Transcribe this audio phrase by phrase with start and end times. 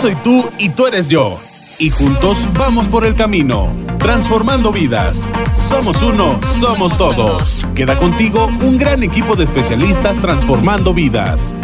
[0.00, 1.38] soy tú y tú eres yo.
[1.78, 5.28] Y juntos vamos por el camino, transformando vidas.
[5.52, 7.66] Somos uno, somos todos.
[7.74, 11.54] Queda contigo un gran equipo de especialistas transformando vidas.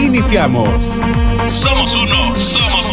[0.00, 0.98] Iniciamos.
[1.46, 2.83] Somos uno, somos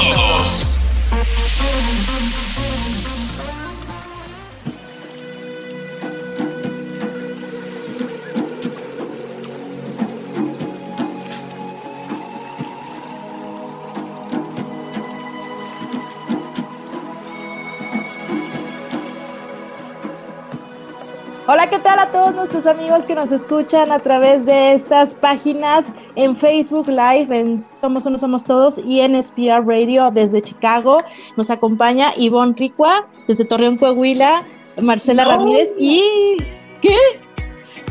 [21.54, 25.86] Hola, ¿qué tal a todos nuestros amigos que nos escuchan a través de estas páginas
[26.16, 31.00] en Facebook Live, en Somos Uno Somos Todos y en SPR Radio desde Chicago?
[31.36, 34.44] Nos acompaña Ivonne Ricua desde Torreón, Coahuila,
[34.82, 36.38] Marcela Ramírez y...
[36.82, 36.96] ¿Qué?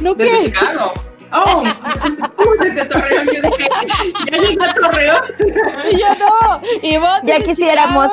[0.00, 0.44] ¿No desde qué?
[0.46, 0.92] Chicago.
[1.30, 1.62] Oh,
[2.60, 5.22] desde Torreón, ya llegué a Torreón.
[5.98, 7.22] yo no, Ivonne.
[7.26, 8.10] Ya quisiéramos.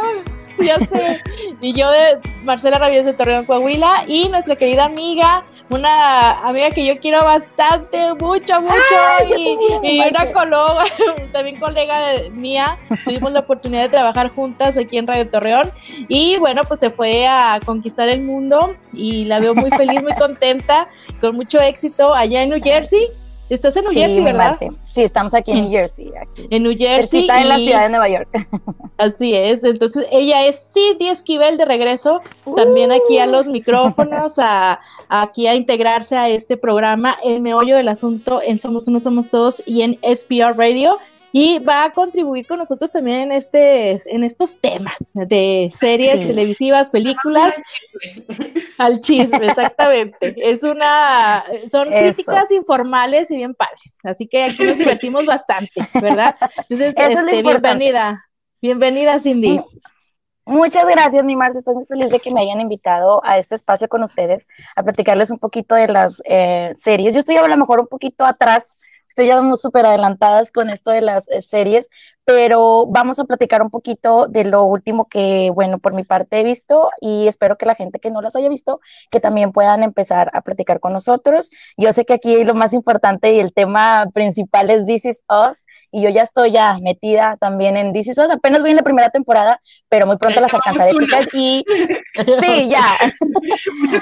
[0.64, 1.22] ya sé.
[1.62, 6.86] Y yo de Marcela Ramírez de Torreón, Coahuila, y nuestra querida amiga, una amiga que
[6.86, 10.86] yo quiero bastante, mucho, mucho, y, y una colega,
[11.34, 15.72] también colega mía, tuvimos la oportunidad de trabajar juntas aquí en Radio Torreón,
[16.08, 20.14] y bueno, pues se fue a conquistar el mundo, y la veo muy feliz, muy
[20.14, 20.88] contenta,
[21.20, 23.08] con mucho éxito allá en New Jersey,
[23.50, 24.58] Estás en New Jersey, ¿verdad?
[24.84, 26.12] Sí, estamos aquí en New Jersey.
[26.22, 26.48] Aquí.
[26.50, 27.22] En New Jersey.
[27.22, 28.28] Cerquita en la ciudad de Nueva York.
[28.98, 29.64] Así es.
[29.64, 32.22] Entonces, ella es Cindy Esquivel de regreso,
[32.56, 34.74] también aquí a los micrófonos, a,
[35.08, 39.30] a, aquí a integrarse a este programa, el meollo del asunto en Somos Uno, Somos
[39.30, 40.98] Todos y en SPR Radio
[41.40, 46.28] y va a contribuir con nosotros también en este en estos temas de series sí.
[46.30, 47.54] televisivas, películas
[48.80, 50.18] al chisme, exactamente.
[50.38, 52.16] Es una son Eso.
[52.16, 56.36] críticas informales y bien padres, así que aquí nos divertimos bastante, ¿verdad?
[56.70, 58.26] Entonces, Eso este, es bienvenida.
[58.60, 59.62] Bienvenida, Cindy.
[60.44, 61.60] Muchas gracias, mi Marce.
[61.60, 65.30] Estoy muy feliz de que me hayan invitado a este espacio con ustedes a platicarles
[65.30, 67.14] un poquito de las eh, series.
[67.14, 68.80] Yo estoy a lo mejor un poquito atrás
[69.18, 71.90] estoy ya súper adelantadas con esto de las eh, series,
[72.24, 76.44] pero vamos a platicar un poquito de lo último que, bueno, por mi parte he
[76.44, 78.80] visto y espero que la gente que no las haya visto,
[79.10, 81.50] que también puedan empezar a platicar con nosotros.
[81.78, 85.66] Yo sé que aquí lo más importante y el tema principal es This Is Us
[85.92, 88.84] y yo ya estoy ya metida también en This Is Us, apenas voy en la
[88.84, 91.66] primera temporada, pero muy pronto las alcanzaré, chicas, y
[92.42, 92.86] sí, ya,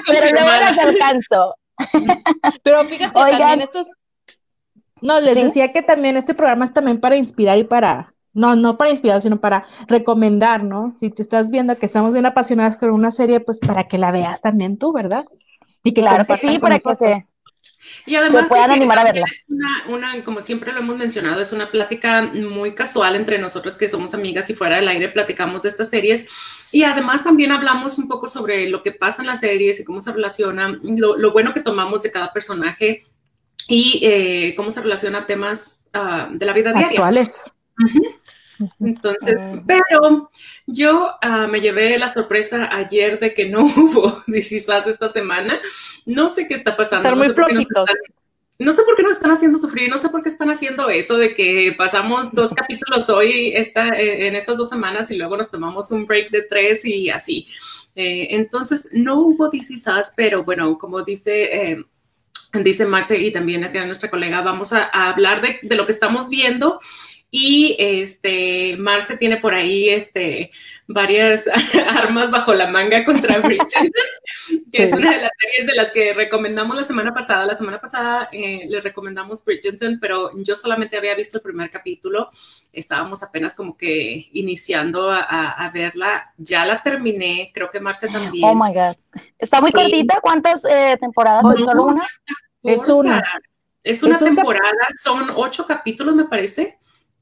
[0.08, 1.54] pero luego las alcanzo.
[2.62, 3.88] Pero fíjate, Oigan, también estos
[5.06, 5.44] no, les ¿Sí?
[5.44, 9.22] decía que también este programa es también para inspirar y para, no, no para inspirar,
[9.22, 10.96] sino para recomendar, ¿no?
[10.98, 14.10] Si te estás viendo que estamos bien apasionadas con una serie, pues para que la
[14.10, 15.24] veas también tú, ¿verdad?
[15.84, 16.98] Y que claro que sí, para nosotros.
[16.98, 17.26] que se,
[18.04, 19.26] y además se puedan animar a verla.
[19.30, 23.76] Es una, una, como siempre lo hemos mencionado, es una plática muy casual entre nosotros
[23.76, 26.28] que somos amigas y fuera del aire platicamos de estas series.
[26.72, 30.00] Y además también hablamos un poco sobre lo que pasa en las series y cómo
[30.00, 33.02] se relaciona, lo, lo bueno que tomamos de cada personaje
[33.68, 36.88] y eh, cómo se relaciona a temas uh, de la vida diaria.
[36.88, 37.44] Actuales.
[37.78, 38.16] Uh -huh.
[38.80, 39.64] Entonces, uh -huh.
[39.66, 40.30] pero
[40.66, 45.60] yo uh, me llevé la sorpresa ayer de que no hubo DCSAS esta semana.
[46.04, 47.08] No sé qué está pasando.
[47.08, 47.90] Están no muy sé qué nos flojitos.
[48.58, 51.18] no sé por qué nos están haciendo sufrir, no sé por qué están haciendo eso
[51.18, 55.50] de que pasamos dos capítulos hoy esta, eh, en estas dos semanas y luego nos
[55.50, 57.46] tomamos un break de tres y así.
[57.96, 61.84] Eh, entonces, no hubo DCSAS, pero bueno, como dice eh,
[62.64, 65.92] dice Marce y también acá nuestra colega, vamos a, a hablar de, de, lo que
[65.92, 66.80] estamos viendo
[67.30, 70.50] y este Marce tiene por ahí este
[70.86, 71.48] varias
[71.88, 73.90] armas bajo la manga contra Bridgerton,
[74.72, 77.44] que es una de las series de las que recomendamos la semana pasada.
[77.46, 82.30] La semana pasada eh, les recomendamos Bridgerton, pero yo solamente había visto el primer capítulo.
[82.72, 86.32] Estábamos apenas como que iniciando a, a, a verla.
[86.38, 88.48] Ya la terminé, creo que Marce también.
[88.48, 88.96] Oh my God.
[89.38, 90.20] Está muy cortita.
[90.20, 91.42] ¿Cuántas eh, temporadas?
[91.42, 92.06] No, ¿Es solo una?
[92.66, 93.22] Es una.
[93.82, 96.78] Es una Es un temporada, son ocho capítulos, me parece.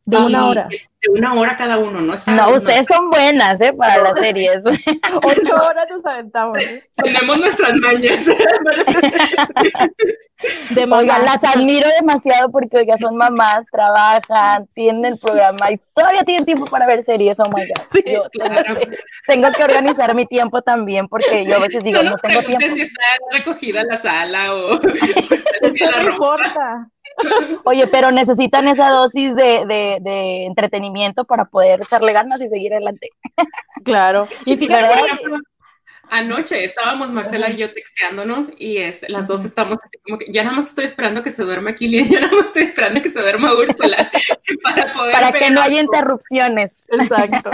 [0.06, 0.68] De una hora.
[0.68, 2.12] De una hora cada uno, ¿no?
[2.14, 3.72] Está, No, ustedes son buenas, ¿eh?
[3.72, 4.60] Para las series.
[5.22, 6.58] Ocho horas nos aventamos.
[6.58, 6.82] ¿eh?
[6.96, 8.26] Tenemos nuestras mañas.
[10.70, 10.84] De.
[10.94, 16.44] Oigan, las admiro demasiado porque, oiga, son mamás, trabajan, tienen el programa y todavía tienen
[16.44, 17.40] tiempo para ver series.
[17.40, 17.84] Oh my God.
[17.90, 18.74] Sí, Yo claro.
[18.74, 18.96] tengo,
[19.26, 22.66] tengo que organizar mi tiempo también porque yo a veces digo, no, no tengo tiempo.
[22.74, 24.74] si está recogida la sala o.
[24.74, 26.90] Eso no importa.
[27.64, 32.72] Oye, pero necesitan esa dosis de, de, de entretenimiento para poder echarle ganas y seguir
[32.74, 33.10] adelante.
[33.84, 34.26] Claro.
[34.44, 35.38] Y fíjate, Por que- ejemplo,
[36.10, 40.44] Anoche estábamos Marcela y yo texteándonos y este, las dos estamos así como que ya
[40.44, 43.20] nada más estoy esperando que se duerma Kilian, ya nada más estoy esperando que se
[43.22, 44.10] duerma Úrsula
[44.62, 46.84] para poder Para que no haya interrupciones.
[46.90, 47.50] Exacto.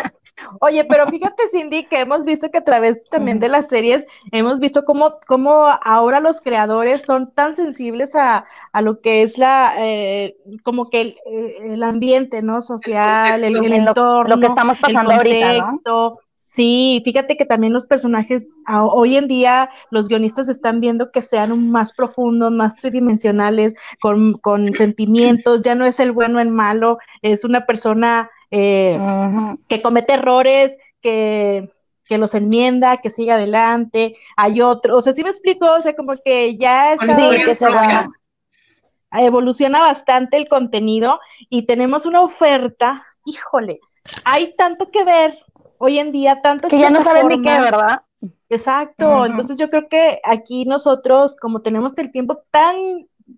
[0.60, 4.58] Oye, pero fíjate, Cindy, que hemos visto que a través también de las series hemos
[4.58, 9.74] visto cómo, cómo ahora los creadores son tan sensibles a, a lo que es la,
[9.78, 12.62] eh, como que el, eh, el ambiente, ¿no?
[12.62, 16.20] Social, el, entorno, lo que estamos pasando el ahorita, contexto.
[16.52, 21.70] Sí, fíjate que también los personajes, hoy en día los guionistas están viendo que sean
[21.70, 27.44] más profundos, más tridimensionales, con, con sentimientos, ya no es el bueno el malo, es
[27.44, 28.98] una persona eh,
[29.68, 31.70] que comete errores, que,
[32.04, 35.94] que los enmienda, que sigue adelante, hay otro, o sea, sí me explico, o sea,
[35.94, 38.04] como que ya está, Sí, historias que se va-
[39.12, 43.78] evoluciona bastante el contenido y tenemos una oferta, híjole,
[44.24, 45.38] hay tanto que ver
[45.80, 47.58] hoy en día, tantas Que ya no saben ni qué.
[47.58, 48.02] ¿verdad?
[48.50, 52.76] Exacto, entonces yo creo que aquí nosotros, como tenemos el tiempo tan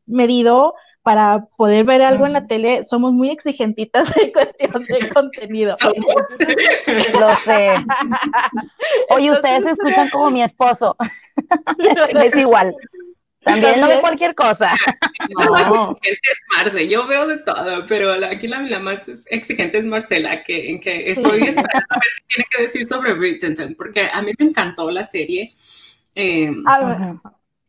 [0.07, 5.77] medido para poder ver algo en la tele, somos muy exigentitas en cuestión de contenido.
[7.21, 7.77] Lo sé.
[9.11, 10.97] Oye, ustedes Entonces, escuchan como mi esposo.
[12.23, 12.75] Es igual.
[13.45, 14.75] También no ve cualquier cosa.
[15.39, 19.09] La más exigente es Marce, yo veo de todo, pero la- aquí la, la más
[19.31, 23.15] exigente es Marcela, que, en que estoy esperando a ver qué tiene que decir sobre
[23.15, 25.53] Bridgerton, porque a mí me encantó la serie.
[26.15, 27.21] Eh, A ver, Ujú.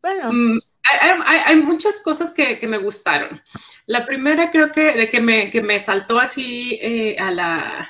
[0.01, 3.41] bueno, Mm, hay, hay- hay muchas cosas que, que me gustaron.
[3.85, 7.87] La primera creo que, que, me, que me saltó así eh, a, la,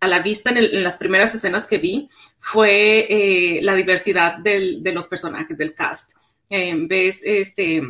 [0.00, 2.08] a la vista en, el- en las primeras escenas que vi
[2.38, 6.12] fue eh, la diversidad del- de los personajes, del cast.
[6.50, 7.82] Eh, ves este,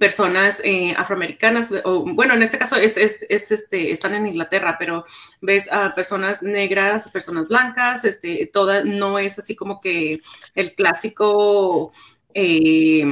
[0.00, 4.76] personas eh, afroamericanas, o bueno, en este caso es, es, es, este, están en Inglaterra,
[4.78, 5.04] pero
[5.40, 10.20] ves a personas negras, personas blancas, este, toda, no es así como que
[10.54, 11.92] el clásico
[12.34, 13.04] eh,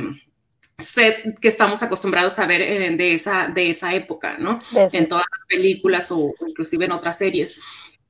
[0.78, 4.58] set que estamos acostumbrados a ver en- de, esa, de esa época, ¿no?
[4.92, 7.56] En todas las películas o, o inclusive en otras series.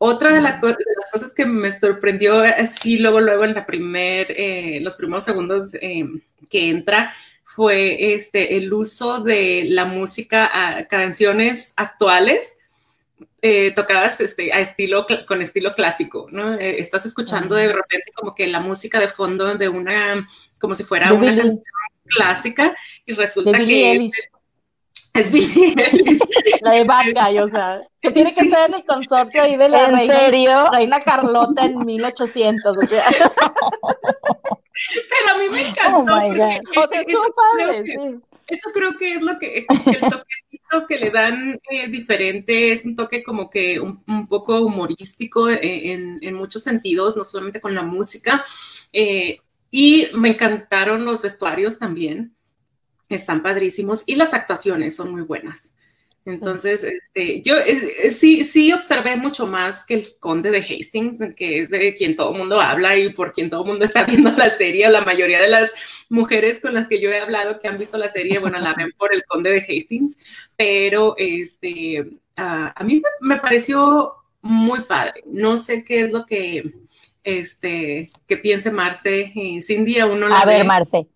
[0.07, 4.27] Otra de, la de las cosas que me sorprendió así luego, luego en la primer,
[4.37, 6.05] eh, los primeros segundos eh,
[6.51, 7.11] que entra
[7.45, 12.59] fue este, el uso de la música a canciones actuales
[13.41, 16.55] eh, tocadas este, a estilo, con estilo clásico, ¿no?
[16.55, 20.27] Eh, estás escuchando de repente como que la música de fondo de una,
[20.59, 21.63] como si fuera De una canción
[22.07, 22.75] clásica
[23.07, 24.11] y resulta que
[25.15, 25.31] es
[26.63, 28.51] la de Bad Guy, o sea, que tiene que Sí.
[28.51, 30.71] ser el consorcio ahí de la ¿En reina, serio?
[30.73, 33.05] reina Carlota en 1800, o sea,
[35.09, 36.13] Pero a mí me encantó.
[36.15, 36.43] Oh my porque
[36.81, 38.21] o sea, eso estuvo creo padre, que- sí.
[38.47, 42.95] Eso creo que es lo que, el toquecito que le dan eh, diferente, es un
[42.95, 47.75] toque como que un, un poco humorístico eh, en, en muchos sentidos, no solamente con
[47.75, 48.45] la música.
[48.93, 49.39] eh,
[49.71, 52.37] y me encantaron los vestuarios también,
[53.09, 55.77] están padrísimos y las actuaciones son muy buenas.
[56.27, 61.63] Entonces, este, yo eh, sí, sí observé mucho más que el conde de Hastings, que
[61.63, 64.31] es de quien todo el mundo habla y por quien todo el mundo está viendo
[64.31, 65.73] la serie, o la mayoría de las
[66.09, 68.93] mujeres con las que yo he hablado que han visto la serie, bueno, la ven
[68.97, 70.17] por el conde de Hastings,
[70.57, 75.25] pero este, a mí me, me pareció muy padre.
[75.27, 76.73] No sé qué es lo que,
[77.23, 80.65] este, que piense Marce y Cindy aún no la A ver, ve.
[80.65, 81.07] Marce.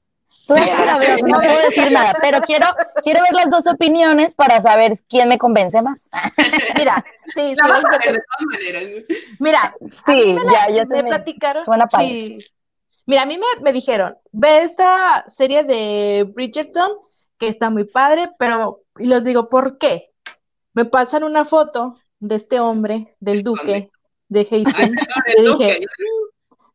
[0.49, 2.67] Todavía no la veo, no puedo decir nada, pero quiero,
[3.05, 6.09] quiero ver las dos opiniones para saber quién me convence más.
[6.77, 9.05] Mira, sí, sí, La vas a vamos a- ver de todas maneras.
[9.39, 9.75] mira,
[10.07, 11.09] Sí, ya, ya se me me...
[11.11, 11.65] platicaron.
[11.65, 12.09] suena padre.
[12.09, 12.39] sí.
[13.07, 16.93] Mira, a mí me, me dijeron, ve esta serie de Bridgerton,
[17.39, 20.11] que está muy padre, pero, y les digo, ¿por qué?
[20.75, 23.91] Me pasan una foto de este hombre, del duque,
[24.29, 24.75] de Hastings.
[25.37, 25.87] Yo no, dije, que-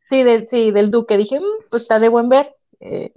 [0.10, 1.18] Sí, de, sí, del Duque.
[1.18, 2.56] Dije, "Mm, pues está de buen ver.
[2.82, 3.12] Eh,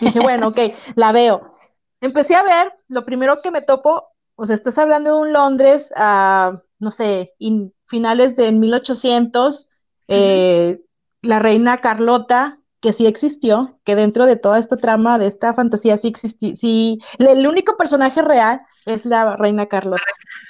[0.00, 0.58] dije, bueno, ok,
[0.94, 1.54] la veo.
[2.00, 5.92] Empecé a ver, lo primero que me topo, o sea, estás hablando de un Londres
[5.96, 9.68] a, no sé, in- finales del 1800,
[10.08, 10.80] eh,
[11.22, 15.96] la reina Carlota, que sí existió, que dentro de toda esta trama, de esta fantasía,
[15.96, 20.02] sí existió, sí, el, único personaje real es la reina Carlota,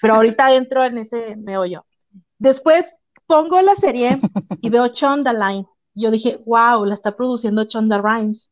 [0.02, 1.86] pero ahorita entro en ese meollo.
[2.38, 2.96] Después
[3.26, 4.20] pongo la serie
[4.60, 5.66] y veo Chondaline.
[5.94, 8.50] Yo dije, wow, la está produciendo Chonda Rhimes.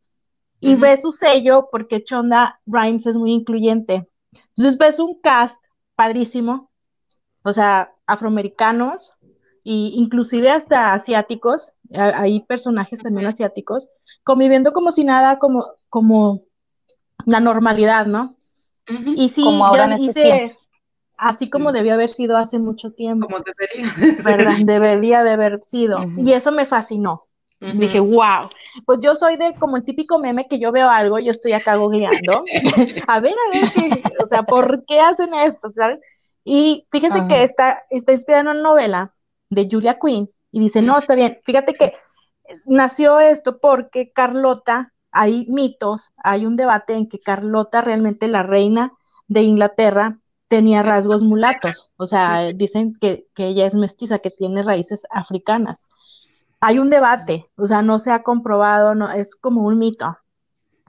[0.65, 4.09] Y ves su sello porque Chonda Rhimes es muy incluyente.
[4.57, 5.63] Entonces ves un cast
[5.95, 6.71] padrísimo,
[7.43, 9.13] o sea, afroamericanos
[9.65, 13.89] e inclusive hasta asiáticos, hay personajes también asiáticos,
[14.25, 16.43] conviviendo como si nada, como, como
[17.27, 18.35] la normalidad, ¿no?
[19.17, 20.69] Y sí, Como ahora yo en estos hice tiempos.
[21.17, 23.27] así como debió haber sido hace mucho tiempo.
[23.27, 24.23] Como debería.
[24.25, 24.55] ¿verdad?
[24.67, 25.99] Debería de haber sido.
[26.17, 27.27] Y eso me fascinó.
[27.73, 28.49] Dije, wow.
[28.85, 31.77] Pues yo soy de como el típico meme que yo veo algo, yo estoy acá
[31.77, 32.45] googleando.
[33.07, 35.71] a ver, a ver, qué, o sea, ¿por qué hacen esto?
[35.71, 36.01] ¿Sabes?
[36.45, 39.15] Y fíjense que está, está inspirada en una novela
[39.49, 41.39] de Julia Quinn y dice, no, está bien.
[41.45, 41.95] Fíjate que
[42.67, 48.93] nació esto porque Carlota, hay mitos, hay un debate en que Carlota realmente la reina
[49.29, 50.19] de Inglaterra
[50.49, 55.87] tenía rasgos mulatos, o sea, dicen que, que ella es mestiza, que tiene raíces africanas
[56.65, 60.17] hay un debate, o sea, no se ha comprobado, no, es como un mito.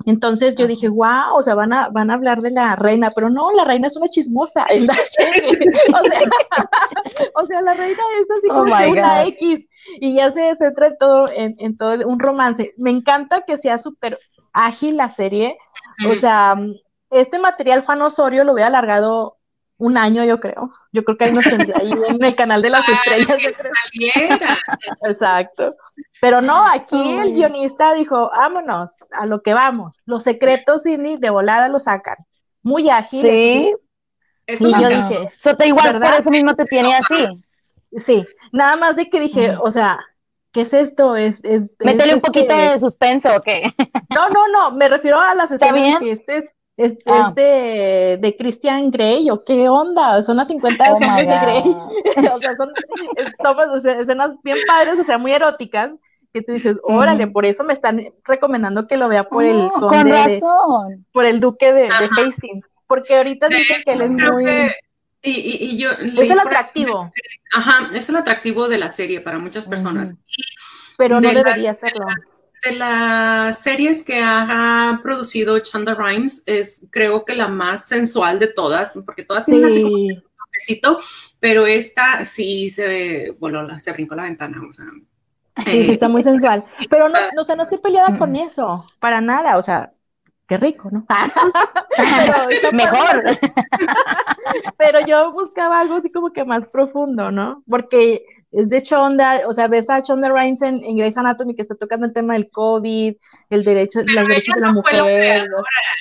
[0.05, 3.29] Entonces yo dije, wow, o sea, van a, van a hablar de la reina, pero
[3.29, 4.63] no, la reina es una chismosa
[7.36, 9.67] o, sea, la reina es así oh como una X
[10.00, 12.74] y ya se centra en todo, en, todo un romance.
[12.77, 14.17] Me encanta que sea súper
[14.53, 15.58] ágil la serie,
[16.10, 16.55] o sea,
[17.10, 19.35] este material Juan Osorio lo hubiera alargado
[19.77, 20.72] un año, yo creo.
[20.91, 23.41] Yo creo que ahí nos tendría ahí en el canal de las estrellas.
[25.03, 25.75] Exacto.
[26.22, 30.01] Pero no, aquí el guionista dijo, vámonos, a lo que vamos.
[30.05, 32.15] Los secretos, Cindy, de volada lo sacan.
[32.62, 33.22] Muy ágil.
[33.22, 33.75] Sí.
[34.48, 37.27] y yo dije, eso te igual, por eso mismo te tiene así.
[37.98, 40.00] Sí, nada más de que dije, o sea,
[40.51, 41.15] ¿qué es esto?
[41.15, 43.63] Es, es, Métele un poquito este de suspenso, ¿o qué?
[44.13, 46.46] No, no, no, me refiero a las escenas que este es
[46.77, 47.32] ¿Es, ah.
[47.34, 50.22] de, de, Christian Grey o qué onda?
[50.24, 51.63] Son las 50 oh de Grey.
[52.34, 52.72] o sea, son
[54.00, 55.96] escenas bien padres, o sea, muy eróticas,
[56.34, 59.88] que tú dices, órale, por eso me están recomendando que lo vea por el oh,
[59.88, 61.05] con razón.
[61.13, 62.67] por el duque de, Hastings.
[62.88, 64.46] Porque ahorita dicen que él es muy...
[65.22, 67.10] y, y, yo es el atractivo.
[67.53, 70.13] Ajá, es el atractivo de la serie para muchas personas.
[70.98, 72.05] Pero no debería serlo
[72.65, 78.48] de las series que ha producido Chanda Rhimes es creo que la más sensual de
[78.48, 80.24] todas, porque todas tienen así como un
[81.39, 84.86] pero esta sí se, bueno, se brincó la ventana, o sea.
[85.65, 86.63] Sí, sí, está muy sensual.
[86.89, 89.93] Pero no, no, o sea, no estoy peleada con eso, para nada, o sea,
[90.47, 91.05] qué rico, ¿no?
[92.73, 93.23] Mejor.
[94.77, 97.63] pero yo buscaba algo así como que más profundo, ¿no?
[97.69, 101.75] Porque es de Chonda, o sea, ves a Chonda Rhimes en, Grey's Anatomy que está
[101.75, 103.15] tocando el tema del COVID,
[103.49, 105.49] el derecho, los derechos de la mujer.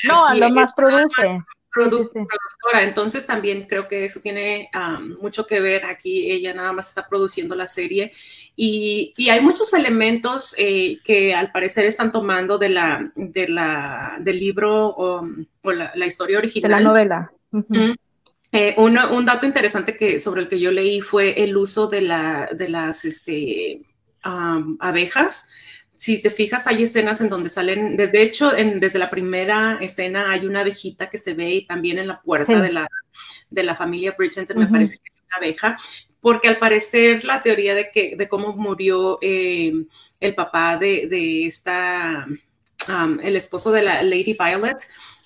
[0.06, 1.42] No, a lo más produce.
[1.74, 4.70] Productora, entonces también creo que eso tiene
[5.20, 8.12] mucho que ver aquí, ella nada más está produciendo la serie
[8.56, 14.38] y, hay muchos elementos eh, que al parecer están tomando de la, de la, del
[14.38, 15.26] libro o,
[15.64, 16.70] la, historia original.
[16.70, 17.32] De la novela.
[18.52, 22.48] Eh, un dato interesante que, sobre el que yo leí fue el uso de, la,
[22.52, 23.82] de las este,
[24.22, 25.48] abejas.
[25.96, 30.44] Si te fijas, hay escenas en donde salen, de hecho, desde la primera escena hay
[30.44, 32.88] una abejita que se ve y también en la puerta de, la,
[33.48, 35.76] de la familia Bridgerton me parece que hay una abeja,
[36.20, 39.72] porque al parecer la teoría de, que, de cómo murió eh,
[40.20, 42.26] el papá de, de esta,
[43.22, 44.78] el esposo de la Lady Violet,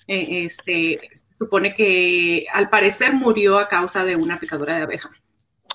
[0.07, 0.99] eh, este,
[1.37, 5.09] supone que al parecer murió a causa de una picadura de abeja.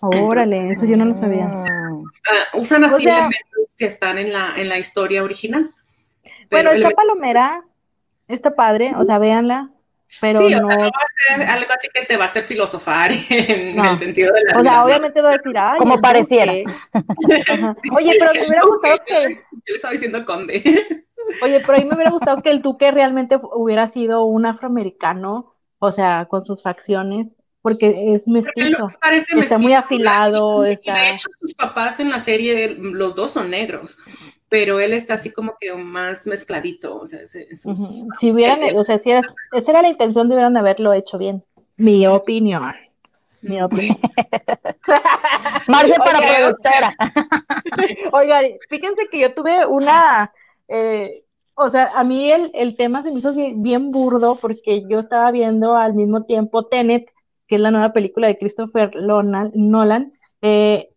[0.01, 1.47] Órale, eso yo no lo sabía.
[1.47, 2.05] Uh,
[2.61, 5.69] usan así elementos que están en la, en la historia original.
[6.51, 7.63] bueno, esta palomera
[8.29, 9.71] está padre, o sea, véanla.
[10.21, 10.69] Pero sí, no...
[10.69, 14.45] va a ser algo así que te va a hacer filosofar en el sentido de
[14.45, 14.61] la.
[14.61, 15.79] O sea, obviamente va a decir, ay.
[15.79, 16.53] Como pareciera.
[17.97, 19.41] Oye, pero me hubiera gustado que.
[19.67, 20.63] Yo estaba diciendo conde.
[21.43, 25.55] Oye, pero a mí me hubiera gustado que el duque realmente hubiera sido un afroamericano
[25.85, 28.91] o sea, con sus facciones, porque es mestizo,
[29.39, 30.67] está muy afilado.
[30.67, 30.93] Está...
[30.93, 34.01] De hecho, sus papás en la serie, los dos son negros,
[34.51, 37.01] pero él está así como que más mezcladito.
[37.01, 41.43] O sea, Si hubieran, o sea, si esa era la intención, deberían haberlo hecho bien.
[41.79, 42.75] Mi opinión.
[43.41, 43.97] Mi opinión.
[45.67, 46.95] Marce para productora.
[48.13, 50.31] Oiga, fíjense que yo tuve una
[50.69, 54.99] eh, o sea, a mí el, el tema se me hizo bien, burdo porque yo
[54.99, 57.09] estaba viendo al mismo tiempo Tenet,
[57.47, 60.91] que es la nueva película de Christopher Nolan, eh,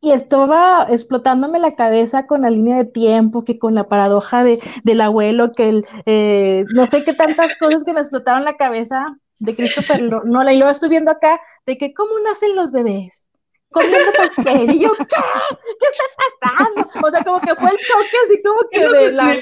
[0.00, 4.58] y estaba explotándome la cabeza con la línea de tiempo, que con la paradoja de,
[4.82, 9.16] del abuelo, que el, eh, no sé qué tantas cosas que me explotaron la cabeza
[9.38, 13.28] de Christopher Nolan, y luego estoy viendo acá de que cómo nacen los bebés,
[13.70, 14.72] comiendo pastel.
[14.72, 15.04] Y yo, ¿qué?
[15.06, 16.04] ¿Qué está
[16.40, 17.06] pasando?
[17.06, 19.40] O sea, como que fue el choque así como que de, las,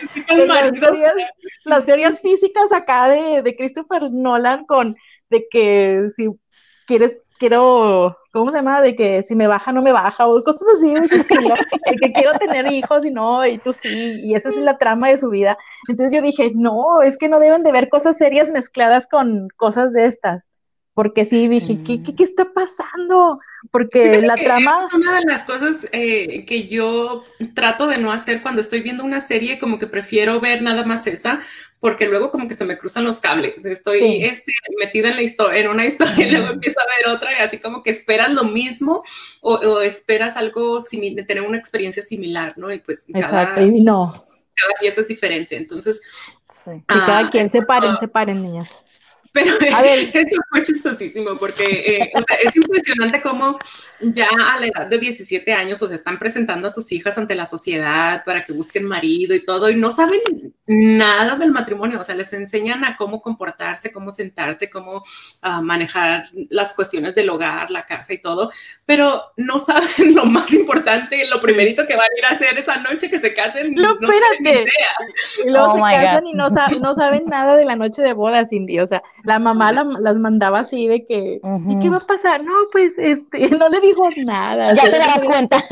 [0.79, 1.15] teorías,
[1.65, 4.95] las, teorías, físicas acá de, de Christopher Nolan con
[5.31, 6.29] de que si
[6.91, 8.81] quieres, quiero, ¿cómo se llama?
[8.83, 12.73] De que si me baja, no me baja, o cosas así, de, que quiero tener
[12.73, 15.57] hijos y no, y tú sí, y esa es la trama de su vida.
[15.89, 19.93] Entonces yo dije, no, es que no deben de ver cosas serias mezcladas con cosas
[19.93, 20.49] de estas
[20.95, 23.39] porque sí dije, ¿qué, qué, qué está pasando?
[23.71, 24.85] Porque la trama...
[24.87, 27.25] Es una de las cosas eh, que yo
[27.55, 31.07] trato de no hacer cuando estoy viendo una serie, como que prefiero ver nada más
[31.07, 31.41] esa,
[31.79, 33.65] porque luego como que se me cruzan los cables.
[33.65, 37.33] Estoy este, metida en, la historia, en una historia y luego empiezo a ver otra
[37.33, 39.03] y así como que esperas lo mismo
[39.43, 42.73] o, esperas algo similar, tener una experiencia similar, ¿no?
[42.73, 44.27] Y pues Exacto, y no.
[44.55, 45.57] cada pieza es diferente.
[45.57, 46.01] Entonces...
[46.53, 46.73] Sí.
[46.73, 48.85] y cada ah, quien separen, separen, niñas.
[49.33, 50.11] Pero a ver.
[50.13, 53.59] eso fue chistosísimo porque eh, es impresionante cómo
[54.01, 57.35] ya a la edad de 17 años, o sea, están presentando a sus hijas ante
[57.35, 60.21] la sociedad para que busquen marido y todo, y no saben
[60.67, 65.03] nada del matrimonio, o sea, les enseñan a cómo comportarse, cómo sentarse, cómo
[65.43, 68.51] uh, manejar las cuestiones del hogar, la casa y todo,
[68.87, 69.81] pero no saben
[70.15, 73.35] lo más importante, lo primerito que van a ir a hacer esa noche que se
[73.35, 73.75] casen.
[73.75, 74.71] No, no espérate.
[75.45, 76.49] Y luego oh se casan y no,
[76.81, 80.61] no, saben nada de la noche de boda, Cindy, o sea, la mamá las mandaba
[80.61, 82.43] así de que, ¿y qué va a pasar?
[82.45, 84.75] No, pues, este, no le digo nada.
[84.75, 85.65] Ya te das cuenta.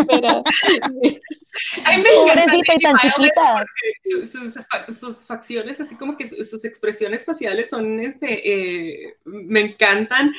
[1.85, 3.65] Ay, me Pobrecita y tan chiquita.
[4.03, 4.55] Sus,
[4.99, 10.33] sus, facciones, así como que sus expresiones faciales son, este, eh, me encantan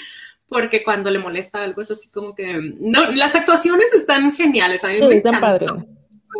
[0.47, 4.87] porque cuando le molesta algo es así como que, no, las actuaciones están geniales, a
[4.87, 5.39] mí me están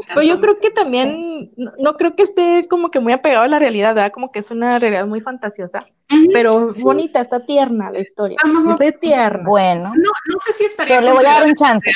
[0.07, 3.59] Pero yo creo que también, no, creo que esté como que muy apegado a la
[3.59, 4.11] realidad, ¿verdad?
[4.11, 5.85] Como que es una realidad muy fantasiosa,
[6.33, 8.37] pero bonita, está tierna la historia.
[8.69, 9.43] Está tierna.
[9.47, 9.93] Bueno.
[9.95, 11.01] No, no sé si estaría.
[11.01, 11.91] le voy a dar un chance.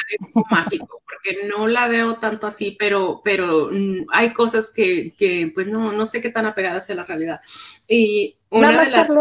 [0.50, 5.68] mágico, porque no la veo tanto así, pero, pero mm, hay cosas que, que, pues
[5.68, 7.42] no, no sé qué tan apegadas a la realidad.
[7.88, 9.12] Y una de las.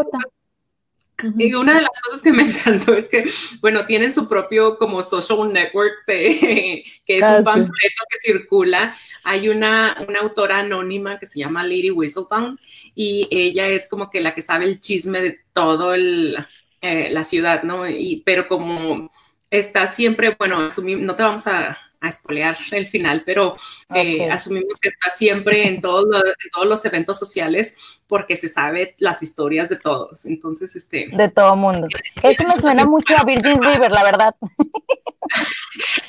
[1.38, 3.24] Y una de las cosas que me encantó es que,
[3.60, 8.96] bueno, tienen su propio como social network que es un panfleto que circula.
[9.24, 12.58] Hay una, una autora anónima que se llama Lady Whistledown
[12.94, 16.36] y ella es como que la que sabe el chisme de todo el,
[16.80, 17.88] eh, la ciudad, ¿no?
[17.88, 19.10] Y, pero como
[19.50, 23.56] está siempre, bueno, no te vamos a, a espolear el final, pero
[23.94, 28.94] eh, asumimos que está siempre en, todos en todos los eventos sociales porque se sabe
[28.98, 30.26] las historias de todos.
[30.26, 31.08] Entonces, este...
[31.12, 31.86] De todo mundo.
[32.22, 34.34] Eso me suena mucho a Virgin River, la verdad.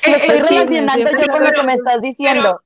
[0.06, 2.60] Lo eh, estoy relacionando yo con lo que me estás diciendo.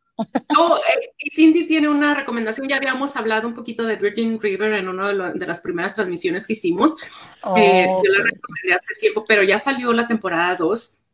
[0.53, 4.89] No, eh, Cindy tiene una recomendación, ya habíamos hablado un poquito de Virgin River en
[4.89, 6.97] una de, las primeras transmisiones que hicimos.
[7.45, 11.05] yo la recomendé hace tiempo, pero ya salió la temporada 2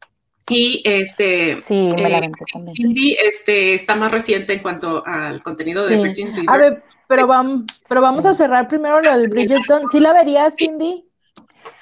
[0.48, 2.30] y este, sí, me eh,
[2.74, 6.50] Cindy este, está más reciente en cuanto al contenido de Virgin River.
[6.50, 9.85] A ver, pero vamos, pero vamos a cerrar primero lo del Bridgerton.
[9.90, 11.09] ¿Sí la verías, Cindy?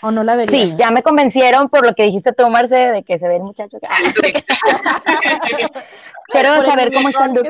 [0.00, 0.62] ¿O no la verías?
[0.62, 3.42] Sí, ya me convencieron por lo que dijiste tú, Marce, de que se ve el
[3.42, 3.78] muchacho.
[6.28, 7.48] Quiero saber cómo está el look.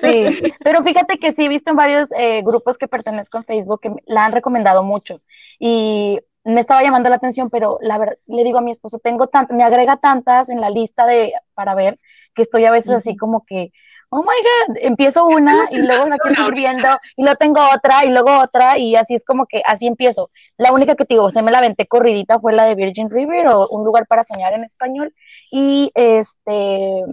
[0.00, 3.80] Sí, pero fíjate que sí he visto en varios eh, grupos que pertenezco en Facebook
[3.80, 5.20] que la han recomendado mucho.
[5.58, 9.26] Y me estaba llamando la atención, pero la verdad, le digo a mi esposo, tengo
[9.26, 11.98] tantas, me agrega tantas en la lista de para ver
[12.34, 13.70] que estoy a veces así como que,
[14.08, 18.06] oh my god, empiezo una y luego la quiero seguir viendo y luego tengo otra
[18.06, 20.30] y luego otra y así es como que así empiezo.
[20.56, 23.48] La única que te digo, se me la venté corridita fue la de Virgin River
[23.48, 25.14] o Un lugar para soñar en español
[25.50, 27.04] y este,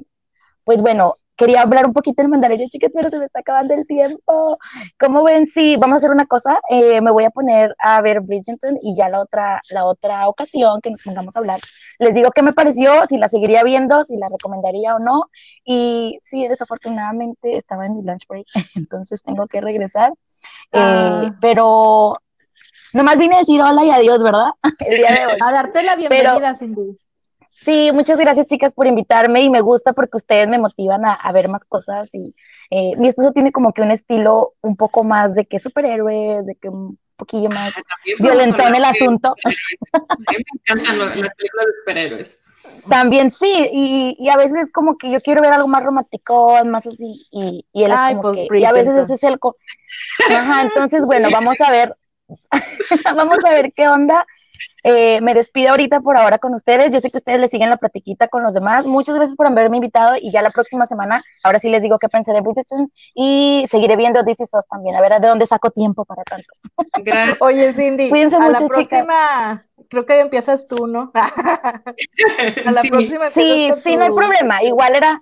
[0.64, 3.86] pues bueno, quería hablar un poquito del mandarín, chicas, pero se me está acabando el
[3.86, 4.58] tiempo.
[5.00, 6.60] ¿Cómo ven si vamos a hacer una cosa?
[6.70, 10.82] Eh, me voy a poner a ver Bridgerton y ya la otra, la otra ocasión
[10.82, 11.60] que nos pongamos a hablar,
[12.00, 15.24] les digo qué me pareció, si la seguiría viendo, si la recomendaría o no.
[15.64, 20.12] Y sí, desafortunadamente estaba en mi lunch break, entonces tengo que regresar.
[20.72, 21.36] Eh, ah.
[21.42, 22.18] pero
[22.94, 24.50] nomás vine a decir hola y adiós, ¿verdad?
[24.88, 25.40] El día de hoy.
[25.42, 26.94] A darte la bienvenida, sin duda.
[27.62, 31.48] Sí, muchas gracias chicas por invitarme y me gusta porque ustedes me motivan a, ver
[31.48, 32.36] más cosas y
[32.70, 36.56] eh, mi esposo tiene como que un estilo un poco más de que superhéroes, de
[36.56, 37.74] que un poquillo más
[38.20, 39.36] violento en el asunto.
[39.94, 42.40] A mí me encantan las películas de superhéroes.
[42.90, 43.70] También sí,
[44.20, 47.92] y, a veces como que yo quiero ver algo más romántico, más así, y, él
[47.92, 49.40] es como pues, que, y a veces ese es el...
[50.30, 51.96] Ajá, entonces bueno, vamos a ver,
[53.16, 54.26] vamos a ver qué onda.
[54.84, 56.92] Eh, me despido ahorita por ahora con ustedes.
[56.92, 58.86] Yo sé que ustedes le siguen la platiquita con los demás.
[58.86, 62.08] Muchas gracias por haberme invitado y ya la próxima semana, ahora sí les digo qué
[62.08, 65.72] pensé de Bridgerton y seguiré viendo This Is Us también, a ver de dónde saco
[65.72, 66.48] tiempo para tanto.
[67.04, 67.38] Gracias.
[67.42, 71.12] Oye, Cindy, Cuídense a mucho, la próxima, creo que empiezas tú, ¿no?
[71.16, 73.30] a la próxima.
[73.32, 74.62] Sí, sí, no hay problema.
[74.64, 75.22] Igual era,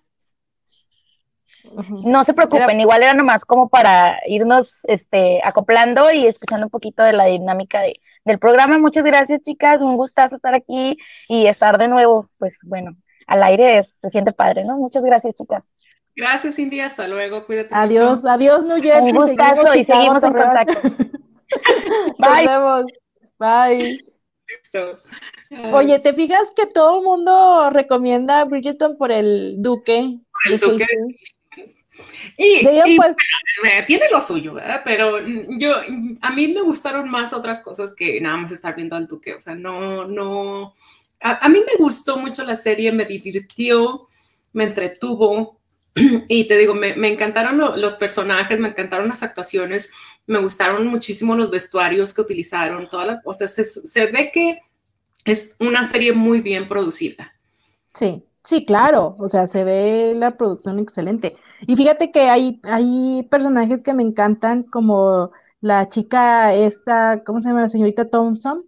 [2.03, 7.03] no se preocupen, igual era nomás como para irnos este, acoplando y escuchando un poquito
[7.03, 8.77] de la dinámica de, del programa.
[8.77, 9.81] Muchas gracias, chicas.
[9.81, 12.95] Un gustazo estar aquí y estar de nuevo, pues bueno,
[13.27, 14.77] al aire se siente padre, ¿no?
[14.77, 15.69] Muchas gracias, chicas.
[16.15, 16.79] Gracias, Cindy.
[16.79, 17.45] Hasta luego.
[17.45, 17.69] Cuídate.
[17.71, 19.11] Adiós, adiós, New Jersey.
[19.11, 20.81] Un gustazo y seguimos en contacto.
[22.19, 22.45] Bye.
[22.45, 22.85] Nos vemos.
[23.39, 23.99] Bye.
[25.73, 30.19] Oye, ¿te fijas que todo el mundo recomienda a Bridgerton por el duque?
[30.45, 30.85] el duque.
[32.37, 32.65] Y,
[32.97, 33.15] pues,
[33.87, 34.81] tiene lo suyo, ¿verdad?
[34.83, 35.75] Pero yo,
[36.21, 39.33] a mí me gustaron más otras cosas que nada más estar viendo al duque.
[39.33, 40.73] O sea, no, no.
[41.19, 44.07] A, mí me gustó mucho la serie, me divirtió,
[44.53, 45.59] me entretuvo.
[46.27, 49.91] Y te digo, me, encantaron los personajes, me encantaron las actuaciones,
[50.25, 54.59] me gustaron muchísimo los vestuarios que utilizaron, toda la, o sea, se ve que
[55.23, 57.31] es una serie muy bien producida.
[57.93, 61.37] Sí, sí, claro, o sea, se ve la producción excelente.
[61.61, 67.49] Y fíjate que hay, hay personajes que me encantan, como la chica esta, ¿cómo se
[67.49, 67.61] llama?
[67.61, 68.65] La señorita Thompson,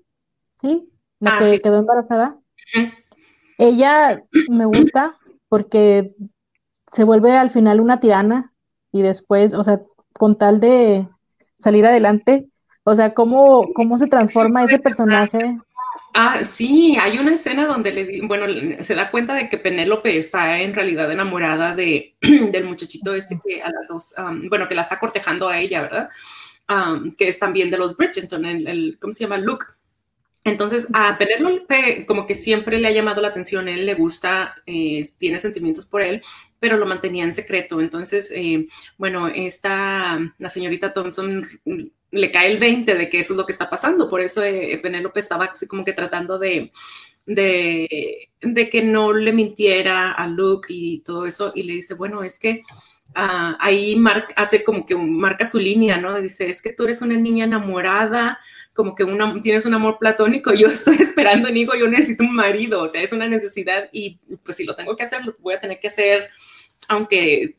[0.55, 0.89] ¿sí?
[1.19, 2.39] La ah, que quedó embarazada.
[3.57, 5.15] Ella me gusta
[5.49, 6.15] porque
[6.91, 8.53] se vuelve al final una tirana
[8.91, 9.81] y después, o sea,
[10.13, 11.07] con tal de
[11.57, 12.49] salir adelante,
[12.83, 15.59] o sea, cómo, cómo se transforma ese personaje.
[16.17, 18.45] Ah, sí, hay una escena donde le, bueno,
[18.81, 23.61] se da cuenta de que Penélope está en realidad enamorada de, del muchachito este que
[23.61, 24.15] a las dos,
[24.49, 26.09] bueno, que la está cortejando a ella, ¿verdad?
[27.17, 29.37] que es también de los Bridgerton, el, el, ¿cómo se llama?
[29.37, 29.65] Luke.
[30.45, 35.03] Entonces, a Penélope como que siempre le ha llamado la atención, él le gusta, eh,
[35.17, 36.21] tiene sentimientos por él,
[36.59, 37.81] pero lo mantenía en secreto.
[37.81, 41.45] Entonces, eh, bueno, esta, la señorita Thompson
[42.15, 44.09] le cae el 20 de que eso es lo que está pasando.
[44.09, 46.71] Por eso eh, Penélope estaba así como que tratando de,
[47.25, 51.51] de, que no le mintiera a Luke y todo eso.
[51.53, 52.63] Y le dice, bueno, es que
[53.15, 54.01] ah, ahí
[54.37, 56.19] hace como que marca su línea, ¿no?
[56.19, 58.39] Dice, es que tú eres una niña enamorada,
[58.73, 62.33] como que una, tienes un amor platónico, yo estoy esperando en hijo, yo necesito un
[62.33, 65.53] marido, o sea, es una necesidad y pues si lo tengo que hacer, lo voy
[65.53, 66.29] a tener que hacer,
[66.87, 67.57] aunque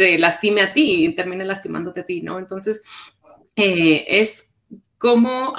[0.00, 2.38] te lastime a ti y termine lastimándote a ti, ¿no?
[2.38, 2.82] Entonces,
[3.60, 4.52] eh, es
[4.98, 5.54] como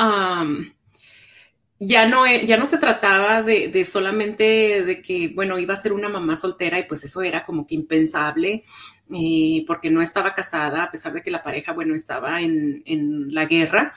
[1.84, 5.94] ya, no, e, ya no se trataba de, solamente de que, bueno, iba a ser
[5.94, 8.64] una mamá soltera y pues eso era como que impensable
[9.12, 12.84] eh, porque no estaba casada, a pesar de que la pareja, bueno, estaba en,
[13.32, 13.94] la guerra,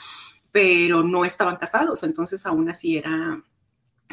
[0.50, 3.42] pero no estaban casados, entonces aún así era,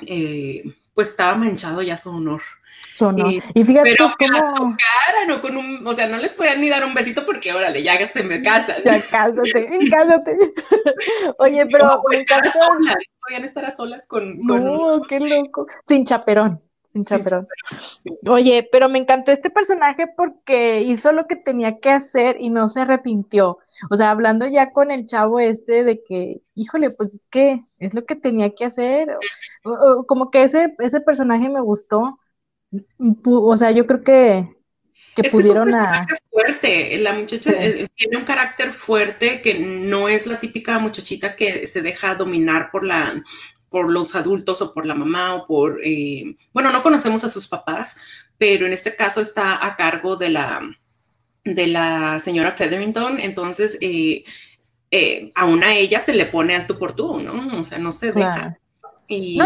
[0.06, 0.64] eh,
[1.02, 2.42] pues estaba manchado ya su honor.
[3.56, 4.78] Y, fíjate pero cómo...
[4.78, 7.82] cara, no con un, o sea, no les podían ni dar un besito porque órale,
[7.82, 8.76] ya se me casan.
[8.86, 10.38] Ya cásate, cásate.
[11.40, 12.22] Oye, pero no, podían
[13.44, 15.66] estar a solas con, No, qué loco.
[15.88, 16.62] Sin chaperón.
[18.28, 22.70] Oye, pero me encantó este personaje porque hizo lo que tenía que hacer y no
[22.70, 23.60] se arrepintió.
[23.90, 27.94] O sea, hablando ya con el chavo este de que, híjole, pues es que es
[27.94, 29.16] lo que tenía que hacer.
[30.08, 32.18] como que ese, ese personaje me gustó
[33.26, 34.50] o sea, yo creo que,
[35.16, 35.76] que pudieron es
[36.30, 41.68] fuerte, la muchacha eh, tiene un carácter fuerte que no es la típica muchachita que
[41.68, 43.22] se deja dominar por la
[43.72, 47.48] por los adultos o por la mamá o por, eh, bueno, no conocemos a sus
[47.48, 48.02] papás,
[48.38, 50.62] pero en este caso está a cargo de la,
[51.46, 54.24] de la señora Featherington, entonces eh,
[55.36, 57.60] aún a ella se le pone alto por tú, ¿no?
[57.60, 58.58] O sea, no se deja.
[59.08, 59.38] Y...
[59.38, 59.46] No,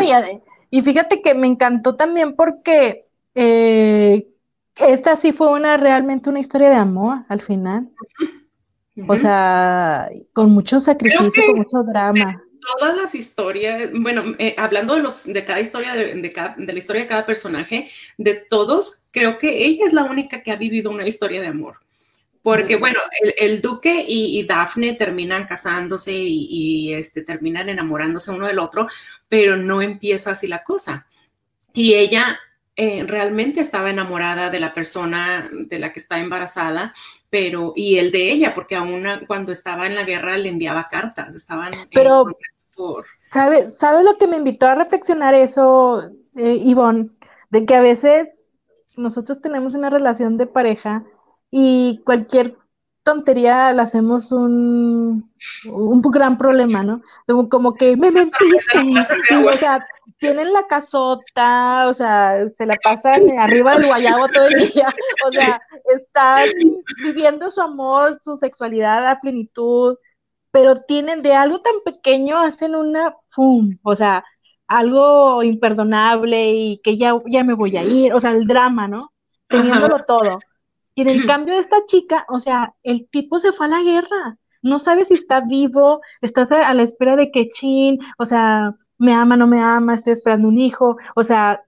[0.72, 4.28] y fíjate que me encantó también porque eh,
[4.76, 7.90] esta sí fue una realmente una historia de amor al final.
[9.08, 12.42] O sea, con mucho sacrificio, con mucho drama.
[12.66, 17.04] Todas las historias, bueno, eh, hablando de los de cada historia de, de, la historia
[17.04, 21.08] de cada personaje, de todos, creo que ella es la única que ha vivido una
[21.08, 21.78] historia de amor.
[22.42, 23.00] Porque, bueno,
[23.38, 28.88] el, duque y, y, Daphne terminan casándose y, y, este, terminan enamorándose uno del otro,
[29.28, 31.08] pero no empieza así la cosa.
[31.74, 32.40] Y ella
[32.78, 36.94] eh, realmente estaba enamorada de la persona de la que está embarazada,
[37.30, 41.34] pero y el de ella, porque aún cuando estaba en la guerra le enviaba cartas,
[41.34, 41.72] estaban.
[41.94, 42.26] Pero,
[43.22, 46.04] ¿sabes sabe lo que me invitó a reflexionar eso,
[46.36, 47.10] eh, Ivonne?
[47.50, 48.50] De que a veces
[48.98, 51.04] nosotros tenemos una relación de pareja
[51.52, 52.58] y cualquier
[53.06, 55.32] tontería le hacemos un,
[55.72, 57.02] un gran problema, ¿no?
[57.50, 58.80] Como, que me mentiste,
[59.48, 59.86] o sea,
[60.18, 64.94] tienen la casota, o sea, se la pasan arriba del guayabo todo el día,
[65.28, 65.62] o sea,
[65.96, 66.50] están
[67.04, 69.98] viviendo su amor, su sexualidad a plenitud,
[70.56, 73.78] pero tienen de algo tan pequeño, hacen una, ¡pum!
[73.84, 74.24] O sea,
[74.70, 79.12] algo imperdonable y que ya, ya me voy a ir, o sea, el drama, ¿no?
[79.50, 80.40] Teniéndolo todo.
[80.94, 83.82] Y en el cambio de esta chica, o sea, el tipo se fue a la
[83.82, 88.26] guerra, no sabe si está vivo, estás a, a la espera de que chin, o
[88.26, 91.66] sea, me ama, no me ama, estoy esperando un hijo, o sea,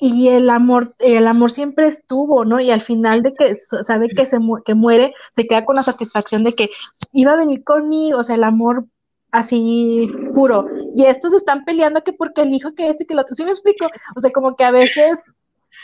[0.00, 2.60] y el amor, el amor siempre estuvo, ¿no?
[2.60, 6.44] Y al final de que sabe que se que muere, se queda con la satisfacción
[6.44, 6.70] de que
[7.12, 8.86] iba a venir conmigo, o sea, el amor
[9.30, 10.66] así puro.
[10.94, 13.34] Y estos están peleando que porque el hijo que este que el otro.
[13.34, 13.86] ¿Sí me explico?
[14.16, 15.32] O sea, como que a veces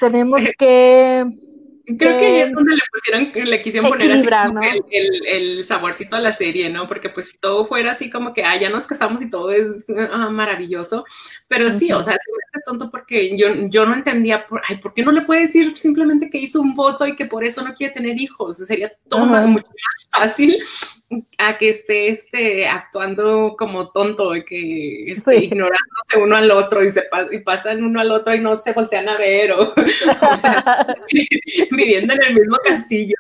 [0.00, 1.24] tenemos que
[1.86, 4.26] Creo que ahí es donde le pusieron, le quisieron poner así
[4.90, 6.86] el, el, saborcito a la serie, ¿no?
[6.86, 9.84] Porque pues si todo fuera así como que, ah, ya nos casamos y todo es
[10.12, 11.04] ah, maravilloso,
[11.46, 14.76] pero sí, o sea, se me hace tonto porque yo, yo no entendía, por, ay,
[14.76, 17.62] ¿por qué no le puede decir simplemente que hizo un voto y que por eso
[17.62, 18.56] no quiere tener hijos?
[18.56, 20.62] Sería todo mucho más fácil
[21.38, 27.04] a que esté este, actuando como tonto, que esté ignorándose uno al otro y, se
[27.32, 29.62] y pasan uno al otro y no se voltean a ver, o,
[30.32, 30.86] o sea,
[31.70, 33.16] viviendo en el mismo castillo.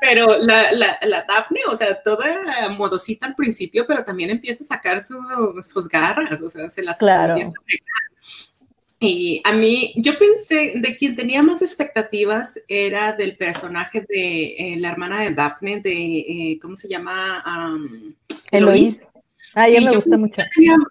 [0.00, 4.66] pero la, la, la, Daphne, o sea, toda modosita al principio, pero también empieza a
[4.66, 7.32] sacar sus garras, o sea, se las claro.
[7.32, 7.99] empieza a pegar.
[9.02, 14.76] Y a mí, yo pensé, de quien tenía más expectativas era del personaje de eh,
[14.76, 17.42] la hermana de Daphne, de, eh, ¿cómo se llama?
[17.46, 18.14] Um,
[18.50, 19.00] Eloís.
[19.54, 20.42] Ah, me gusta mucho.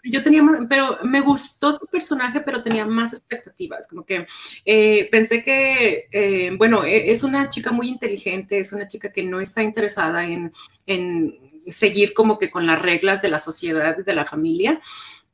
[0.03, 3.87] Yo tenía, más, pero me gustó su personaje, pero tenía más expectativas.
[3.87, 4.25] Como que
[4.65, 9.39] eh, pensé que, bueno, e, es una chica muy inteligente, es una chica que no
[9.39, 10.51] está interesada en,
[10.87, 14.81] en seguir como que con las reglas de la sociedad y de la familia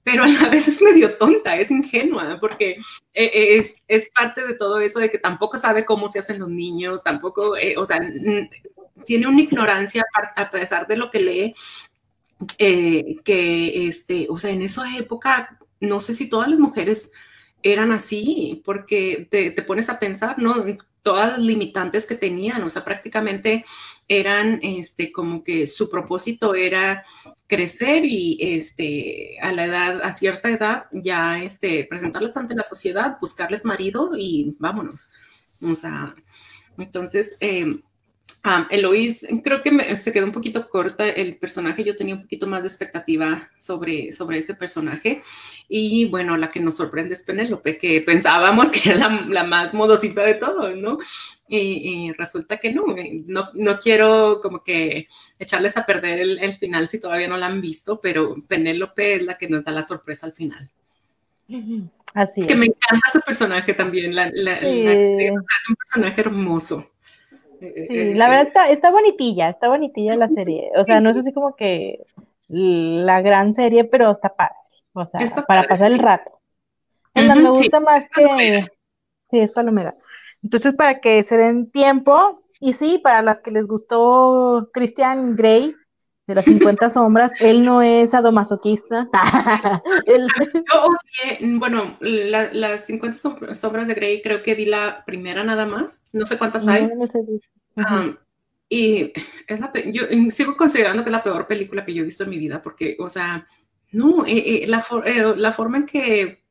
[0.05, 2.73] pero a la vez es medio tonta, es ingenua, porque
[3.15, 6.39] eh, eh, es, es, parte de todo eso de que tampoco sabe cómo se hacen
[6.39, 7.99] los niños, tampoco, eh, o sea,
[9.03, 11.55] tiene una ignorancia a pesar de lo que lee,
[12.55, 17.11] que, este, o sea, en esa época, no sé si todas las mujeres
[17.63, 20.63] eran así, porque te, te pones a pensar, ¿no?
[21.01, 23.65] Todas las limitantes que tenían, o sea, prácticamente
[24.07, 27.03] eran este, como que su propósito era
[27.47, 33.17] crecer y este, a la edad, a cierta edad, ya este, presentarles ante la sociedad,
[33.19, 35.11] buscarles marido y vámonos.
[35.61, 36.15] O sea,
[36.77, 37.79] entonces, eh,
[38.47, 41.83] Ah, Eloís, creo que se quedó un poquito corta el personaje.
[41.83, 45.23] Yo tenía un poquito más de expectativa sobre, sobre ese personaje.
[45.67, 50.23] Y bueno, la que nos sorprende es Penélope, que pensábamos que era la, más modosita
[50.23, 50.99] de todos, ¿no?
[51.47, 52.83] Y, resulta que no,
[53.25, 53.79] no, no.
[53.79, 55.07] quiero como que
[55.39, 59.39] echarles a perder el, final si todavía no la han visto, pero Penélope es la
[59.39, 60.69] que nos da la sorpresa al final.
[62.13, 64.13] Así que me encanta su personaje también.
[64.13, 66.91] La, es un personaje hermoso.
[67.61, 70.71] Eh, sí, eh, la verdad eh, está, está bonitilla, está bonitilla la serie.
[70.75, 72.05] O sea, no es así como que
[72.47, 74.55] la gran serie, pero está padre.
[74.93, 76.39] O sea, para pasar el rato.
[77.13, 78.65] me gusta más que.
[79.31, 79.95] Sí, es palomera.
[80.43, 85.75] Entonces, para que se den tiempo, y sí, para las que les gustó Christian Grey,
[86.27, 89.07] de las 50 sombras, él no es adomasoquista.
[91.59, 93.17] bueno, las 50
[93.53, 96.89] sombras de Grey creo que vi la primera nada más, no sé cuántas hay.
[98.69, 99.13] y
[99.47, 102.31] es la, yo sigo considerando que es la peor película que yo he visto en
[102.31, 103.47] mi vida, porque, o sea,
[103.91, 106.43] no, eh, eh, la, eh, la forma en que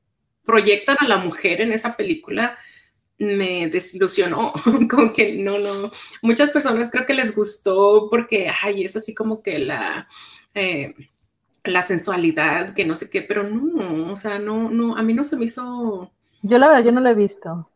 [0.44, 2.56] proyectan a la mujer en esa película
[3.24, 4.52] me desilusionó,
[4.90, 5.90] como que no, no,
[6.22, 10.08] muchas personas creo que les gustó porque, ay, es así como que la,
[10.54, 10.94] eh,
[11.64, 15.24] la sensualidad, que no sé qué, pero no, o sea, no, no, a mí no
[15.24, 16.10] se me hizo...
[16.42, 17.70] Yo la verdad, yo no la he visto.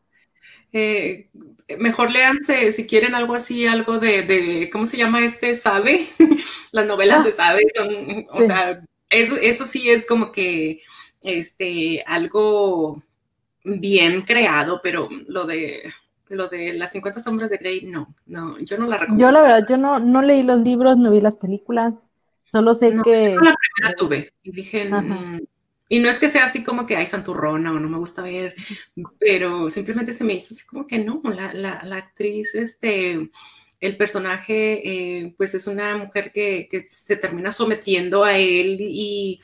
[0.73, 1.31] Eh,
[1.79, 5.55] mejor léanse, si quieren algo así, algo de, de ¿cómo se llama este?
[5.55, 6.07] ¿Sabe?
[6.73, 7.33] Las novelas de ah.
[7.33, 10.83] Sabe son, o sea, eso, eso sí es como que,
[11.23, 13.03] este, algo
[13.65, 15.93] bien creado, pero lo de
[16.29, 19.21] lo de las 50 sombras de Grey, no, no, yo no la recuerdo.
[19.21, 22.07] Yo la verdad, yo no, no leí los libros, no vi las películas,
[22.45, 23.35] solo sé que...
[23.35, 25.41] Yo la primera tuve y dije, mm",
[25.89, 28.55] y no es que sea así como que hay santurrona o no me gusta ver,
[29.19, 33.31] pero simplemente se me hizo así como que no, la, la, la actriz, este,
[33.81, 39.41] el personaje, eh, pues es una mujer que, que, se termina sometiendo a él y...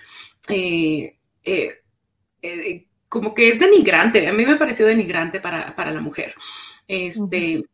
[0.51, 1.71] Eh, eh,
[2.43, 6.35] eh como que es denigrante, a mí me pareció denigrante para, la mujer.
[6.89, 7.65] Este,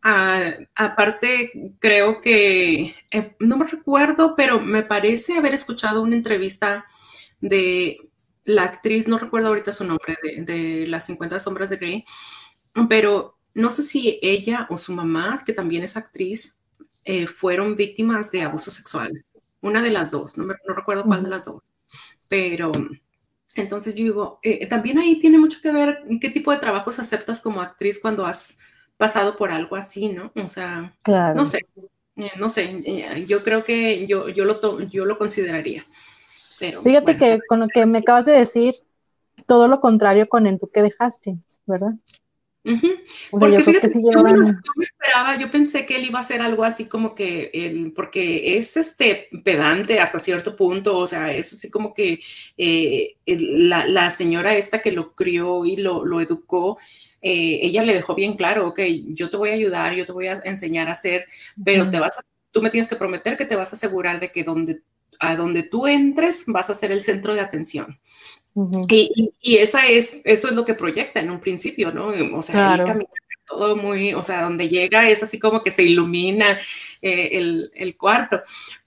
[0.00, 6.86] aparte, creo que, eh, no me recuerdo, pero me parece haber escuchado una entrevista
[7.38, 7.98] de
[8.44, 12.04] la actriz, no recuerdo ahorita su nombre, de, las 50 sombras de Grey,
[12.88, 16.60] pero no sé si ella o su mamá, que también es actriz,
[17.04, 19.22] eh, fueron víctimas de abuso sexual.
[19.60, 21.74] Una de las dos, no, me, no recuerdo cuál de las dos,
[22.26, 22.72] pero
[23.56, 27.40] entonces yo digo, eh, también ahí tiene mucho que ver qué tipo de trabajos aceptas
[27.40, 28.58] como actriz cuando has
[28.96, 30.32] pasado por algo así, ¿no?
[30.34, 30.94] O sea,
[31.34, 31.66] no sé,
[32.16, 35.84] eh, no sé, eh, yo creo que yo, yo, lo, yo lo consideraría.
[36.58, 38.74] Pero, Fíjate que con lo que me acabas de decir,
[39.46, 41.92] todo lo contrario con el duque de Hastings, ¿verdad?
[43.30, 47.14] Porque fíjate, yo, me esperaba, yo pensé que él iba a hacer algo así como
[47.14, 52.18] que él, porque es este pedante hasta cierto punto, o sea, es así como que
[52.56, 56.78] eh, la, la, señora esta que lo crió y lo, lo educó,
[57.22, 60.26] eh, ella le dejó bien claro, ok, yo te voy a ayudar, yo te voy
[60.26, 61.26] a enseñar a hacer,
[61.64, 64.32] pero te vas a, tú me tienes que prometer que te vas a asegurar de
[64.32, 64.82] que donde,
[65.20, 67.98] a donde tú entres vas a ser el centro de atención
[68.88, 72.06] y, y, esa es, eso es lo que proyecta en un principio, ¿no?
[72.36, 73.10] O sea, ahí camina
[73.46, 76.58] todo muy, o sea, donde llega es así como que se ilumina
[77.02, 78.42] eh, el, el, cuarto.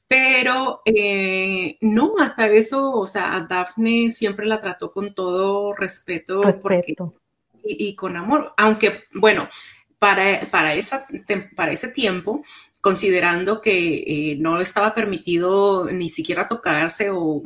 [0.08, 6.41] Pero eh, no, hasta eso, o sea, a Daphne siempre la trató con todo respeto,
[7.63, 8.53] y, y, con amor.
[8.58, 9.47] Aunque, bueno,
[9.99, 11.05] para, para, esa,
[11.55, 12.43] para ese tiempo,
[12.82, 17.43] considerando que eh, no estaba permitido ni siquiera tocarse o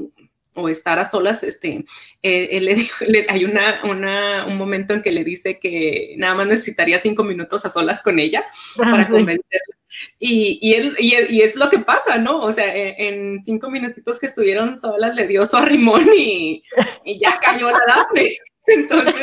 [0.56, 1.86] o estar a solas, este,
[2.22, 6.36] eh, él le dijo, hay una, una, un momento en que le dice que nada
[6.36, 8.44] más necesitaría cinco minutos a solas con ella
[8.78, 9.76] para convencerla.
[10.20, 12.42] Y, y, él, y, es lo que pasa, ¿no?
[12.42, 16.64] O sea, e, en, cinco minutitos que estuvieron solas le dio su arrimón y,
[17.06, 18.30] y ya cayó la Daphne.
[18.68, 19.22] Entonces,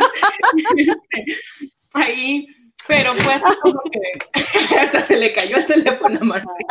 [1.94, 2.46] ahí,
[2.86, 6.66] pero fue así como que hasta se le cayó el teléfono a Marcia.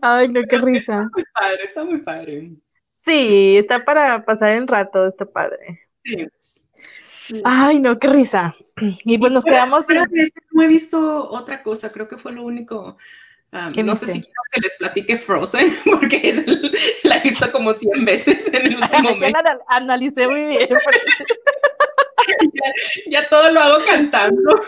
[0.00, 1.08] Ay, no, qué risa.
[1.08, 2.50] Está muy padre, está muy padre.
[3.04, 5.80] Sí, está para pasar el rato, está padre.
[6.04, 6.26] Sí.
[7.44, 8.54] Ay, no, qué risa.
[8.80, 9.86] Y pues nos quedamos.
[10.52, 12.96] No he visto otra cosa, creo que fue lo único.
[13.50, 16.34] Um, no sé si quiero que les platique Frozen, porque
[17.04, 19.32] la he visto como 100 veces en el último mes.
[19.32, 20.68] la analicé muy bien.
[22.52, 22.72] ya,
[23.06, 24.60] ya todo lo hago cantando.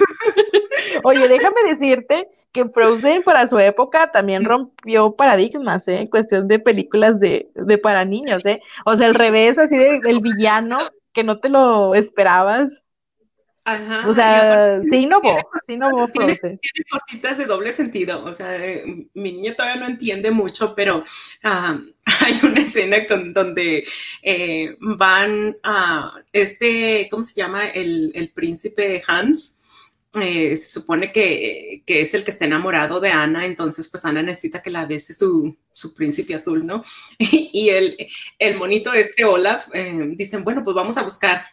[1.05, 6.01] Oye, déjame decirte que Frozen para su época también rompió paradigmas, ¿eh?
[6.01, 8.61] En cuestión de películas de, de para niños, ¿eh?
[8.85, 10.79] O sea, el revés así del villano
[11.13, 12.83] que no te lo esperabas.
[13.65, 16.59] Ajá, o sea, sí innovó, sí innovó Frozen.
[16.59, 21.05] Tiene, cositas de doble sentido, o sea, eh, mi niña todavía no entiende mucho, pero
[21.43, 23.85] hay una escena con, donde
[24.23, 27.67] eh, van a este, ¿cómo se llama?
[27.69, 29.60] El, el príncipe Hans,
[30.15, 34.23] eh, se supone que, que, es el que está enamorado de Ana, entonces pues Ana
[34.23, 36.83] necesita que la bese su, su príncipe azul, ¿no?
[37.53, 37.97] Y, el,
[38.39, 41.45] el, monito este, Olaf, eh, dicen, bueno, pues vamos a buscar,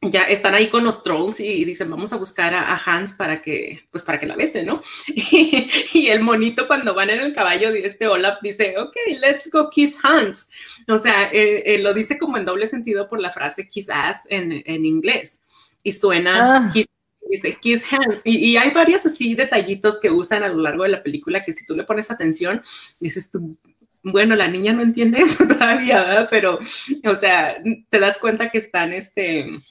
[0.00, 3.86] ya están ahí con los trolls y, dicen, vamos a buscar a, Hans para que,
[3.90, 4.82] pues para que la bese, ¿no?
[5.06, 9.68] Y, el monito cuando van en el caballo de este Olaf dice, ok, let's go
[9.68, 10.48] kiss Hans.
[10.88, 14.86] O sea, eh, lo dice como en doble sentido por la frase ass en, en
[14.86, 15.42] inglés.
[15.82, 16.70] Y suena ah.
[16.72, 16.86] kiss
[17.30, 18.22] dice Kiss Hands.
[18.24, 21.64] Y, hay varios así detallitos que usan a lo largo de la película que si
[21.64, 22.62] tú le pones atención,
[22.98, 23.56] dices tú,
[24.02, 26.28] bueno, la niña no entiende eso todavía, ¿verdad?
[26.30, 26.58] Pero,
[27.04, 29.62] o sea, te das cuenta que están este,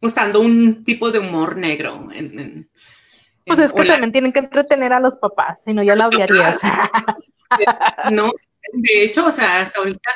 [0.00, 2.08] usando un tipo de humor negro.
[2.12, 2.68] En,
[3.44, 6.58] pues es que también tienen que entretener a los papás, si no ya la odiarías.
[8.12, 8.32] no,
[8.72, 10.10] de hecho, o sea, hasta ahorita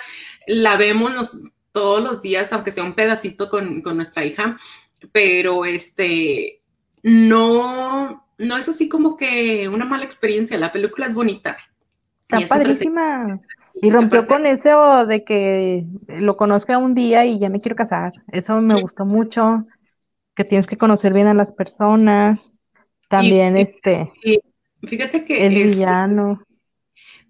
[0.49, 1.41] la vemos
[1.73, 4.59] todos los días, aunque sea un pedacito con, con nuestra hija,
[5.13, 6.61] pero este,
[7.03, 11.57] no, no es así como que una mala experiencia, la película es bonita.
[12.29, 13.41] Está padrísima.
[13.83, 18.13] Y rompió con eso de que lo conozca un día y ya me quiero casar.
[18.31, 19.67] Eso me gustó mucho,
[20.35, 22.39] que tienes que conocer bien a las personas.
[23.09, 24.13] También este.
[24.83, 26.43] fíjate que el villano.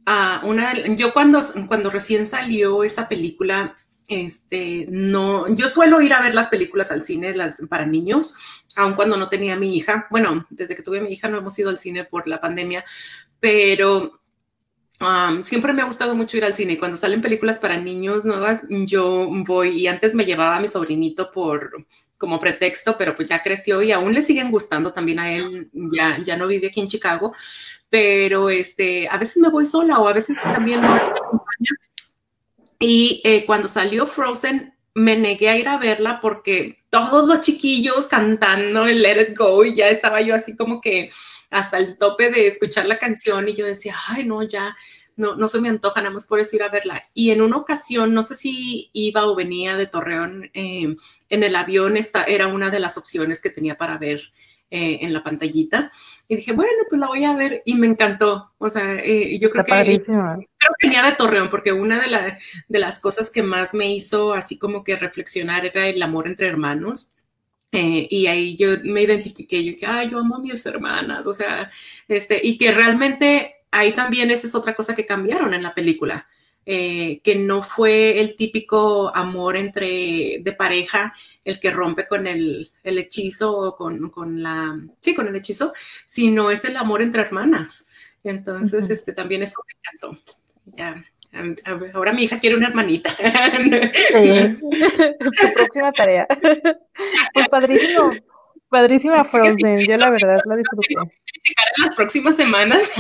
[0.07, 3.77] Ah, una, yo cuando, cuando recién salió esa película,
[4.11, 8.35] este, no, yo suelo ir a ver las películas al cine las, para niños,
[8.77, 10.09] aun cuando no tenía mi hija.
[10.11, 12.85] Bueno, desde que tuve mi hija no hemos ido al cine por la pandemia,
[13.39, 14.21] pero
[15.01, 16.77] um, siempre me ha gustado mucho ir al cine.
[16.77, 21.31] Cuando salen películas para niños nuevas, yo voy y antes me llevaba a mi sobrinito
[21.31, 21.71] por
[22.19, 26.21] como pretexto, pero pues ya creció y aún le siguen gustando también a él, ya,
[26.21, 27.33] ya no vive aquí en Chicago,
[27.89, 31.71] pero este, a veces me voy sola o a veces también me acompaña
[32.81, 38.07] y eh, cuando salió Frozen, me negué a ir a verla porque todos los chiquillos
[38.07, 41.11] cantando el Let It Go y ya estaba yo así como que
[41.51, 44.75] hasta el tope de escuchar la canción y yo decía, ay, no, ya,
[45.17, 47.05] no, no se me antoja, nada más por eso ir a verla.
[47.13, 50.97] Y en una ocasión, no sé si iba o venía de Torreón, eh,
[51.29, 54.33] en el avión esta era una de las opciones que tenía para ver
[54.71, 55.91] eh, en la pantallita.
[56.29, 58.53] Y dije, bueno, pues la voy a ver y me encantó.
[58.59, 60.49] O sea, eh, yo creo que, creo
[60.79, 62.37] que venía de Torreón, porque una de,
[62.69, 66.47] de las cosas que más me hizo así como que reflexionar era el amor entre
[66.47, 67.17] hermanos.
[67.73, 71.33] Eh, y ahí yo me identifiqué, yo que, ay, yo amo a mis hermanas, o
[71.33, 71.71] sea,
[72.09, 76.27] este, y que realmente ahí también esa es otra cosa que cambiaron en la película.
[76.73, 81.13] Eh, que no fue el típico amor entre de pareja,
[81.45, 85.73] el que rompe con el, hechizo o con, la, sí, con el hechizo,
[86.05, 87.89] sino es el amor entre hermanas.
[88.23, 90.23] Entonces, este, también eso me encantó.
[90.67, 91.05] Ya,
[91.93, 93.11] ahora mi hija quiere una hermanita.
[93.11, 94.57] Sí,
[95.41, 96.29] su próxima tarea.
[97.35, 98.11] Pues padrísimo,
[98.71, 100.95] padrísima Frozen, yo la verdad la disfruté.
[100.95, 102.91] En las próximas semanas.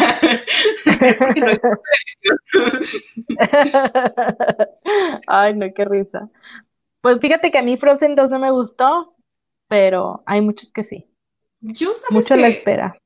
[5.26, 6.28] Ay, no, qué risa.
[7.00, 9.14] Pues fíjate que a mí Frozen 2 no me gustó,
[9.68, 11.06] pero hay muchos que sí.
[11.60, 13.00] Yo sabes Mucho la espera.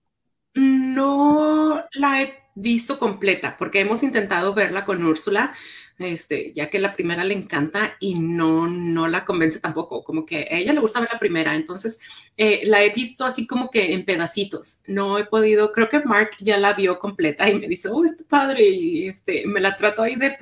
[0.54, 5.52] No la he visto completa, porque hemos intentado verla con Úrsula,
[5.98, 10.48] este, ya que la primera le encanta y no, no la convence tampoco, como que
[10.50, 12.00] a ella le gusta ver la primera, entonces
[12.36, 16.30] eh, la he visto así como que en pedacitos, no he podido, creo que Mark
[16.40, 20.02] ya la vio completa y me dice, oh, está padre, y este, me la trato
[20.02, 20.36] ahí de,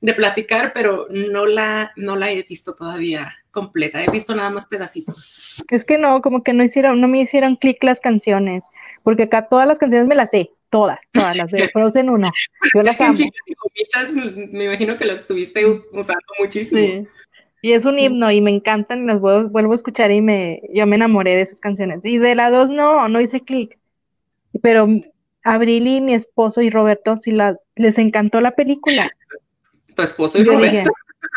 [0.00, 4.66] de, platicar, pero no la, no la he visto todavía completa, he visto nada más
[4.66, 5.62] pedacitos.
[5.70, 8.64] Es que no, como que no hicieron, no me hicieron clic las canciones,
[9.04, 12.30] porque acá todas las canciones me las sé, todas, todas las de Frozen 1.
[12.74, 13.14] Yo las amo.
[14.52, 16.80] me imagino que las estuviste usando muchísimo.
[16.80, 17.08] Sí.
[17.62, 20.86] Y es un himno y me encantan y las vuelvo, a escuchar y me, yo
[20.86, 22.00] me enamoré de esas canciones.
[22.04, 23.78] Y de la 2 no, no hice clic.
[24.62, 24.88] Pero
[25.44, 29.10] Abril y mi esposo y Roberto sí la, les encantó la película.
[29.94, 30.90] ¿Tu esposo y, Roberto?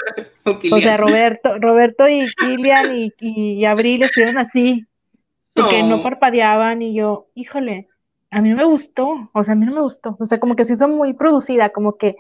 [0.46, 4.86] o, sea, Roberto, Roberto y Kilian y, y Abril estuvieron así,
[5.54, 7.90] porque no parpadeaban y yo, híjole,
[8.34, 10.56] a mí no me gustó, o sea, a mí no me gustó, o sea, como
[10.56, 12.16] que se hizo muy producida, como que,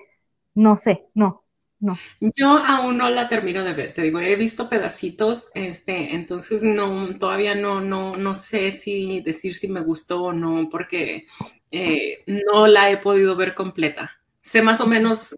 [0.53, 1.43] no sé, no,
[1.80, 1.97] no.
[2.36, 7.18] Yo aún no la termino de ver, te digo, he visto pedacitos, este, entonces no,
[7.18, 11.26] todavía no, no, no sé si decir si me gustó o no, porque
[11.72, 14.11] eh, no la he podido ver completa.
[14.41, 15.36] Sé más o menos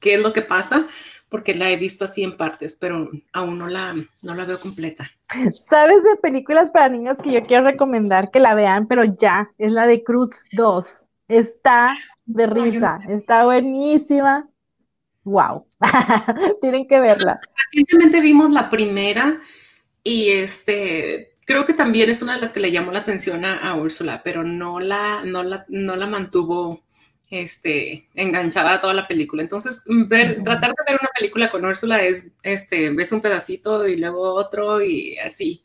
[0.00, 0.86] qué es lo que pasa,
[1.28, 5.10] porque la he visto así en partes, pero aún no la, no la veo completa.
[5.54, 9.50] ¿Sabes de películas para niños que yo quiero recomendar que la vean, pero ya?
[9.58, 11.04] Es la de Cruz 2.
[11.28, 14.48] Está de risa, está buenísima.
[15.24, 15.66] Wow,
[16.60, 17.40] tienen que verla.
[17.66, 19.24] Recientemente vimos la primera
[20.02, 23.56] y este creo que también es una de las que le llamó la atención a,
[23.56, 26.82] a Úrsula, pero no la, no la, no la mantuvo
[27.32, 29.42] este, enganchada a toda la película.
[29.42, 33.96] Entonces, ver, tratar de ver una película con Úrsula es, este, ves un pedacito y
[33.96, 35.62] luego otro y así.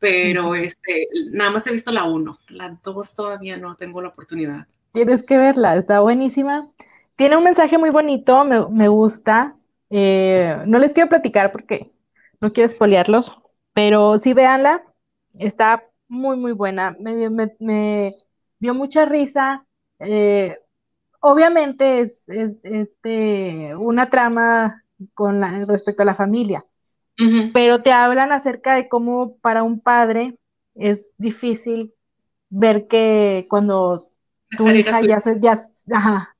[0.00, 4.66] Pero, este, nada más he visto la uno, la dos todavía no tengo la oportunidad.
[4.92, 6.68] Tienes que verla, está buenísima.
[7.14, 9.56] Tiene un mensaje muy bonito, me, gusta.
[9.90, 11.92] Eh, no les quiero platicar porque
[12.40, 13.32] no quiero espolearlos,
[13.72, 14.82] pero sí véanla,
[15.38, 16.96] está muy, muy buena.
[16.98, 17.30] Me,
[17.60, 18.14] me,
[18.58, 19.64] dio mucha risa.
[20.00, 20.58] Eh,
[21.20, 24.82] obviamente es, este, una trama
[25.14, 26.64] con respecto a la familia,
[27.52, 30.38] pero te hablan acerca de cómo para un padre
[30.74, 31.94] es difícil
[32.48, 34.10] ver que cuando
[34.56, 35.58] tu hija ya, se, ya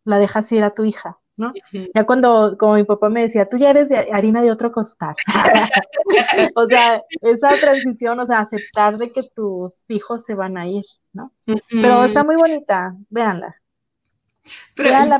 [0.04, 1.52] la dejas ir a tu hija, ¿no?
[1.94, 5.14] Ya cuando, como mi papá me decía, tú ya eres de harina de otro costal.
[6.54, 10.84] o sea, esa transición, o sea, aceptar de que tus hijos se van a ir,
[11.12, 11.32] ¿no?
[11.68, 13.56] Pero está muy bonita, véanla.
[14.74, 15.18] Pero bueno,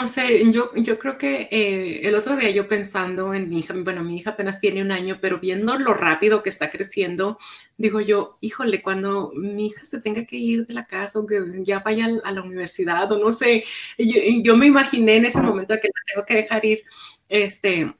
[0.00, 3.74] no sé, yo, yo creo que eh, el otro día yo pensando en mi hija,
[3.76, 7.38] bueno, mi hija apenas tiene un año, pero viendo lo rápido que está creciendo,
[7.76, 11.40] digo yo, híjole, cuando mi hija se tenga que ir de la casa o que
[11.62, 13.64] ya vaya a la universidad o no sé,
[13.96, 16.82] yo, me imaginé en ese momento que la tengo que dejar ir,
[17.28, 17.94] este,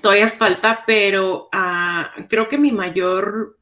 [0.00, 3.58] todavía falta, pero ah, creo que mi mayor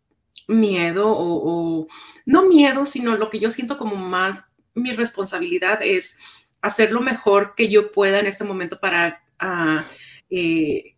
[0.48, 1.86] miedo o, o
[2.24, 4.44] no miedo, sino lo que yo siento como más
[4.74, 6.16] mi responsabilidad es
[6.60, 9.84] hacer lo mejor que yo pueda en este momento para, ah,
[10.30, 10.96] eh,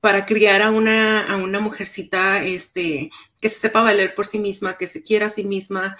[0.00, 4.78] para criar a una, a una mujercita este, que se sepa valer por sí misma,
[4.78, 5.96] que se quiera a sí misma,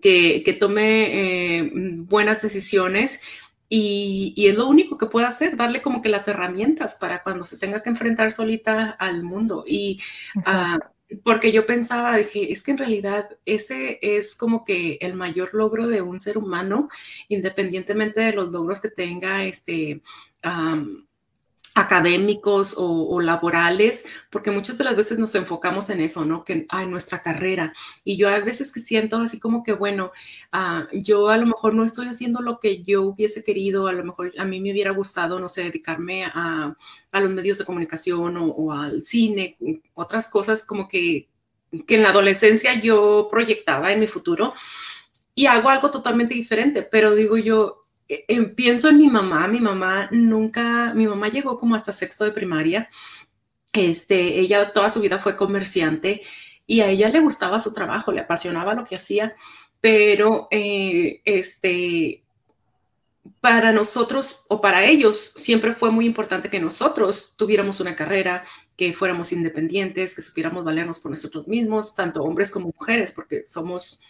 [0.00, 3.20] que, que tome eh, buenas decisiones.
[3.68, 7.42] Y, y, es lo único que puedo hacer, darle como que las herramientas para cuando
[7.42, 9.64] se tenga que enfrentar solita al mundo.
[9.66, 9.98] Y
[11.24, 15.86] porque yo pensaba, dije, es que en realidad ese es como que el mayor logro
[15.88, 16.88] de un ser humano,
[17.28, 20.02] independientemente de los logros que tenga, este,
[21.74, 26.44] académicos o, laborales, porque muchas de las veces nos enfocamos en eso, ¿no?
[26.44, 27.72] Que en nuestra carrera.
[28.04, 30.12] Y yo a veces que siento así como que, bueno,
[30.52, 34.04] ah, yo a lo mejor no estoy haciendo lo que yo hubiese querido, a lo
[34.04, 36.76] mejor a mí me hubiera gustado, no sé, dedicarme a,
[37.12, 39.56] los medios de comunicación o, al cine,
[39.94, 41.28] otras cosas como que,
[41.86, 44.54] que en la adolescencia yo proyectaba en mi futuro
[45.34, 47.81] y hago algo totalmente diferente, pero digo yo,
[48.28, 52.32] eh, pienso en mi mamá, mi mamá nunca, mi mamá llegó como hasta sexto de
[52.32, 52.88] primaria,
[53.72, 56.20] este, ella toda su vida fue comerciante
[56.66, 59.34] y a ella le gustaba su trabajo, le apasionaba lo que hacía,
[59.80, 62.22] pero eh, este,
[63.40, 68.44] para nosotros o para ellos siempre fue muy importante que nosotros tuviéramos una carrera,
[68.76, 74.00] que fuéramos independientes, que supiéramos valernos por nosotros mismos, tanto hombres como mujeres, porque somos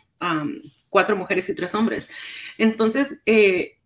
[0.88, 2.10] cuatro mujeres y tres hombres.
[2.56, 3.78] Entonces, eh,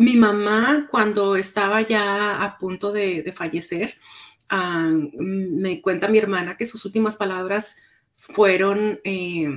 [0.00, 3.98] mi mamá, cuando estaba ya a punto de, fallecer,
[5.18, 7.82] me cuenta mi hermana que sus últimas palabras
[8.16, 9.50] fueron eh,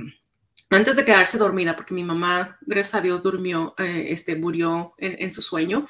[0.68, 5.32] antes de quedarse dormida, porque mi mamá, gracias a Dios, durmió, eh, este, murió en,
[5.32, 5.86] su sueño.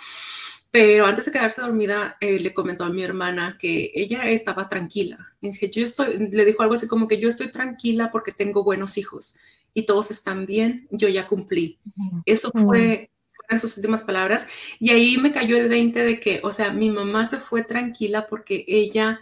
[0.70, 5.18] Pero antes de quedarse dormida, eh, le comentó a mi hermana que ella estaba tranquila.
[5.40, 8.98] dije, yo estoy, le dijo algo así como que yo estoy tranquila porque tengo buenos
[8.98, 9.36] hijos
[9.72, 11.80] y todos están bien, yo ya cumplí.
[12.24, 13.10] Eso fue
[13.48, 14.46] en sus últimas palabras.
[14.78, 18.26] Y ahí me cayó el 20 de que, o sea, mi mamá se fue tranquila
[18.26, 19.20] porque ella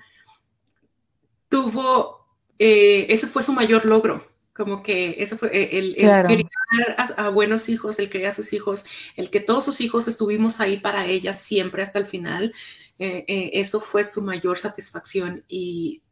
[1.48, 2.26] tuvo,
[2.58, 7.28] eh, ese fue su mayor logro como que eso fue eh, el, el criar a,
[7.30, 8.84] buenos hijos, el criar a sus hijos,
[9.16, 12.52] el que todos sus hijos estuvimos ahí para ella siempre hasta el final,
[12.98, 16.02] eh, eh, eso fue su mayor satisfacción y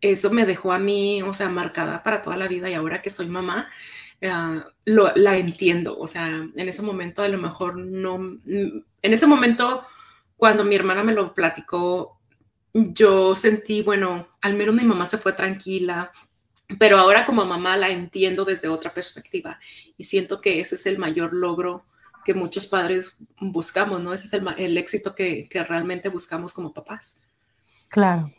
[0.00, 3.10] eso me dejó a mí, o sea, marcada para toda la vida y ahora que
[3.10, 3.68] soy mamá,
[4.84, 8.16] lo, la entiendo, o sea, en ese momento a lo mejor no,
[8.46, 9.84] en ese momento
[10.36, 12.18] cuando mi hermana me lo platicó,
[12.72, 16.10] yo sentí, bueno, al menos mi mamá se fue tranquila,
[16.78, 19.58] pero ahora como mamá la entiendo desde otra perspectiva
[19.96, 21.84] y siento que ese es el mayor logro
[22.24, 24.14] que muchos padres buscamos, ¿no?
[24.14, 27.20] Ese es el, éxito que, realmente buscamos como papás.
[27.88, 28.32] Claro.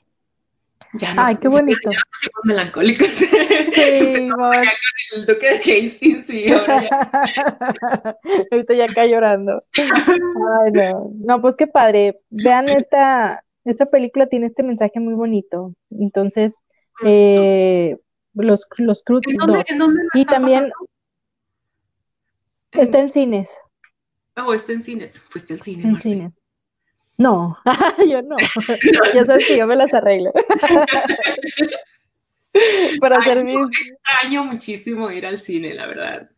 [0.94, 1.92] Ya Ay, qué bonito.
[1.92, 3.08] Ya, ya melancólicos.
[3.08, 3.28] Sí,
[5.14, 8.18] el duque de Hastings, sí, ahora ya.
[8.52, 9.64] Ahorita ya acá llorando.
[9.78, 11.12] Ay, no.
[11.16, 12.20] No, pues qué padre.
[12.30, 15.74] Vean esta, esta película tiene este mensaje muy bonito.
[15.92, 16.56] Entonces,
[17.04, 17.98] eh,
[18.34, 19.22] los, los Cruz
[20.14, 20.72] y también
[22.72, 23.60] está en cines.
[24.38, 25.22] Oh, está en cines.
[25.22, 26.34] Fuiste al cine, en cines.
[27.18, 27.58] No,
[28.06, 28.36] yo no.
[29.14, 30.32] ya sabes que yo me las arreglo.
[33.00, 33.56] Para hacer mis...
[33.56, 36.30] Extraño muchísimo ir al cine, la verdad.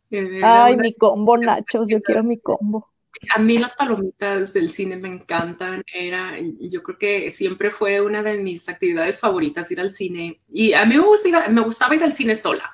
[0.43, 2.89] Ay, mi combo, Nachos, yo quiero mi combo.
[3.35, 5.83] A mí las palomitas del cine me encantan.
[5.93, 10.39] Era, yo creo que siempre fue una de mis actividades favoritas ir al cine.
[10.47, 12.73] Y a mí me, me gustaba ir al cine sola,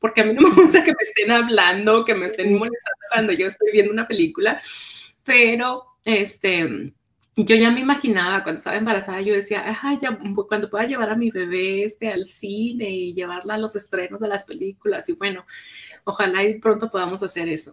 [0.00, 3.32] porque a mí no me gusta que me estén hablando, que me estén molestando cuando
[3.32, 4.60] yo estoy viendo una película.
[5.22, 6.92] Pero, este,
[7.36, 10.18] yo ya me imaginaba cuando estaba embarazada, yo decía, Ajá, ya,
[10.48, 14.28] cuando pueda llevar a mi bebé este, al cine y llevarla a los estrenos de
[14.28, 15.08] las películas.
[15.08, 15.44] Y bueno,
[16.04, 17.72] ojalá y pronto podamos hacer eso.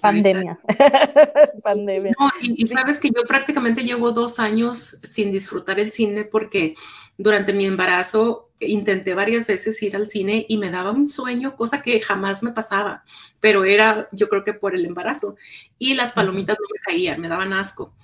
[0.00, 0.58] Pandemia.
[1.62, 2.12] Pandemia.
[2.40, 6.74] y, sabes que yo prácticamente llevo dos años sin disfrutar el cine porque
[7.18, 11.82] durante mi embarazo intenté varias veces ir al cine y me daba un sueño, cosa
[11.82, 13.04] que jamás me pasaba,
[13.40, 15.36] pero era yo creo que por el embarazo.
[15.78, 17.94] Y las palomitas no me caían, me daban asco.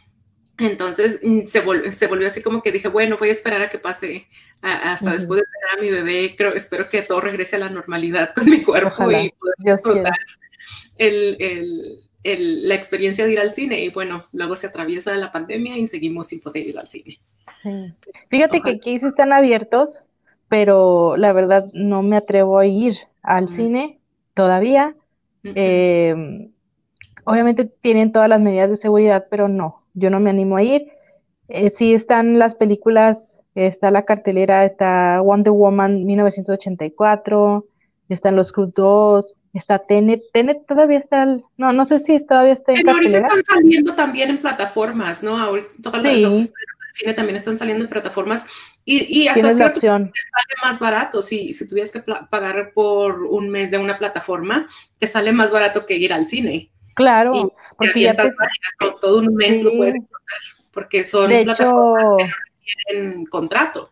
[0.62, 3.68] Entonces mm, se volvió, se volvió así como que dije, bueno, voy a esperar a
[3.68, 4.26] que pase
[4.62, 6.34] hasta después de tener a mi bebé.
[6.36, 10.18] Creo, espero que todo regrese a la normalidad con mi cuerpo y poder disfrutar
[10.98, 13.80] el, la experiencia de ir al cine.
[13.80, 17.18] Y bueno, luego se atraviesa la pandemia y seguimos sin poder ir al cine.
[18.28, 19.98] Fíjate que aquí sí están abiertos,
[20.48, 23.98] pero la verdad no me atrevo a ir al cine
[24.34, 24.94] todavía.
[25.44, 26.52] Em,
[27.24, 30.88] obviamente tienen todas las medidas de seguridad, pero no, yo no me animo a ir.
[31.48, 37.66] Eh, sí están las películas, está la cartelera, está Wonder Woman 1984,
[38.08, 42.72] están los Cruz 2, Está Tenet, Tenet todavía está, no, no sé si todavía está
[42.72, 45.38] en Ahorita están saliendo también en plataformas, ¿no?
[45.38, 46.52] Ahorita todos los de
[46.92, 48.46] cine también están saliendo en plataformas
[48.84, 50.10] y, y hasta cierto sale
[50.62, 51.20] más barato.
[51.20, 54.66] Si, si tuvieras que pagar por un mes de una plataforma,
[54.96, 56.70] te sale más barato que ir al cine.
[56.94, 58.30] Claro, porque ya te...
[59.00, 60.38] todo un mes lo puedes explotar,
[60.72, 62.32] porque son plataformas que no
[62.94, 63.90] tienen contrato.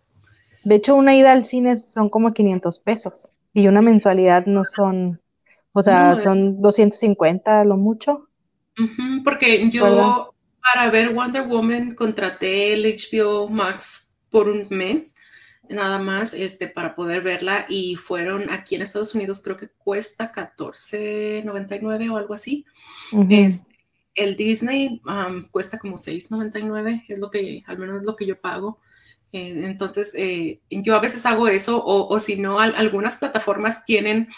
[0.64, 5.20] De hecho, una ida al cine son como 500 pesos y una mensualidad no son
[5.72, 8.28] o sea, son 250 lo mucho.
[9.24, 15.16] porque yo para ver Wonder Woman contraté el HBO Max por un mes,
[15.70, 20.32] nada más, este, para poder verla y fueron aquí en Estados Unidos creo que cuesta
[20.32, 22.66] 14.99 o algo así.
[23.30, 23.70] Este,
[24.14, 25.00] el Disney
[25.50, 28.80] cuesta como 6.99, es lo que, al menos es lo que yo pago.
[29.32, 34.28] Eh, entonces, eh, yo a veces hago eso o, o si no, algunas plataformas tienen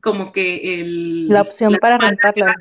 [0.00, 1.28] como que el...
[1.28, 2.54] La opción para rentarla.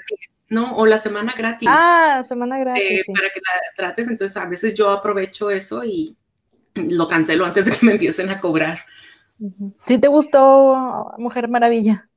[0.49, 0.75] ¿no?
[0.75, 1.67] O la semana gratis.
[1.71, 2.83] Ah, semana gratis.
[2.83, 4.07] Eh, para que la trates.
[4.07, 6.15] Entonces, a veces yo aprovecho eso y
[6.75, 8.79] lo cancelo antes de que me empiecen a cobrar.
[9.87, 12.09] ¿Sí te gustó Mujer Maravilla?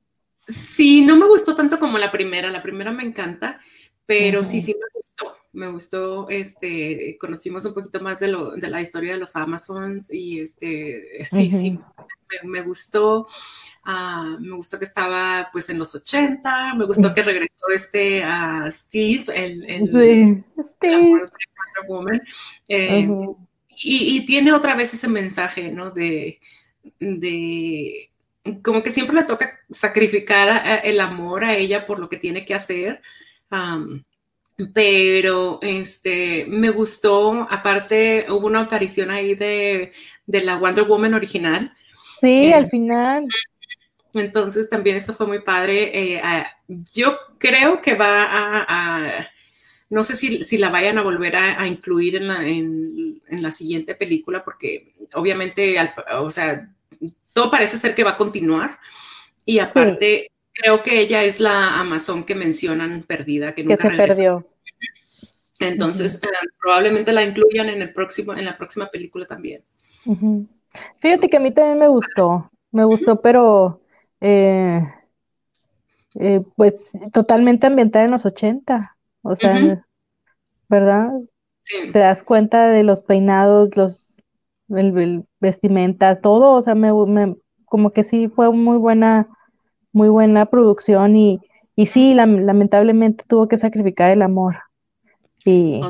[0.47, 2.49] Sí, no me gustó tanto como la primera.
[2.49, 3.59] La primera me encanta,
[4.05, 5.37] pero sí, sí me gustó.
[5.51, 10.13] Me gustó, este, conocimos un poquito más de, lo, de la historia de los Amazons
[10.13, 11.79] y este, sí, sí,
[12.43, 13.27] me, gustó.
[13.83, 18.69] Ah, me gustó que estaba pues en los 80, me gustó que regresó este a
[18.69, 21.25] Steve, el, el, Steve.
[21.87, 22.21] Woman.
[22.67, 23.07] Eh,
[23.81, 25.91] y, tiene otra vez ese mensaje, ¿no?
[25.91, 26.39] De,
[26.99, 28.09] de
[28.63, 32.55] como que siempre le toca sacrificar el amor a ella por lo que tiene que
[32.55, 33.01] hacer.
[34.73, 39.91] pero este me gustó, aparte hubo una aparición ahí de,
[40.25, 41.71] la Wonder Woman original.
[42.21, 43.25] Sí, eh, al final.
[44.13, 45.91] Entonces también eso fue muy padre.
[45.93, 46.21] Eh,
[46.67, 48.25] yo creo que va
[48.67, 49.27] a,
[49.89, 54.43] no sé si, la vayan a volver a, incluir en la, en, la, siguiente película,
[54.43, 55.75] porque obviamente,
[56.13, 56.69] o sea,
[57.33, 58.77] todo parece ser que va a continuar.
[59.45, 64.47] Y aparte, creo que ella es la Amazon que mencionan perdida, que nunca se perdió.
[65.59, 66.27] Entonces, eh,
[66.61, 69.63] probablemente la incluyan en el próximo, en la próxima película también.
[70.99, 73.81] Fíjate que a mí también me gustó, me gustó, pero
[74.21, 74.81] eh,
[76.15, 76.73] eh, pues
[77.11, 79.83] totalmente ambientada en los 80, o sea,
[80.67, 81.09] ¿verdad?
[81.59, 81.91] Sí.
[81.91, 84.09] Te das cuenta de los peinados, los
[84.69, 86.91] el, vestimenta, todo, o sea, me,
[87.65, 89.27] como que sí fue muy buena,
[89.91, 91.39] muy buena producción y,
[91.75, 94.57] y sí, lamentablemente tuvo que sacrificar el amor.
[95.45, 95.81] Y,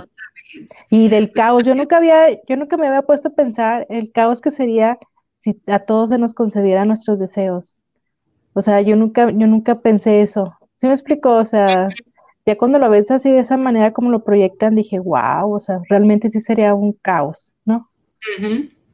[0.90, 4.42] y del caos, yo nunca había, yo nunca me había puesto a pensar el caos
[4.42, 4.98] que sería
[5.40, 7.80] si a todos se nos concedieran nuestros deseos.
[8.54, 10.54] O sea, yo nunca, yo nunca pensé eso.
[10.78, 11.36] ¿Sí me explico?
[11.36, 11.90] O sea,
[12.46, 15.80] ya cuando lo ves así de esa manera como lo proyectan, dije, wow, o sea,
[15.90, 17.90] realmente sí sería un caos, ¿no?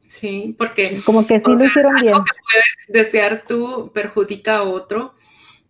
[0.06, 2.14] Sí, porque como que sí lo hicieron bien.
[2.14, 5.14] que puedes desear tú perjudica a otro,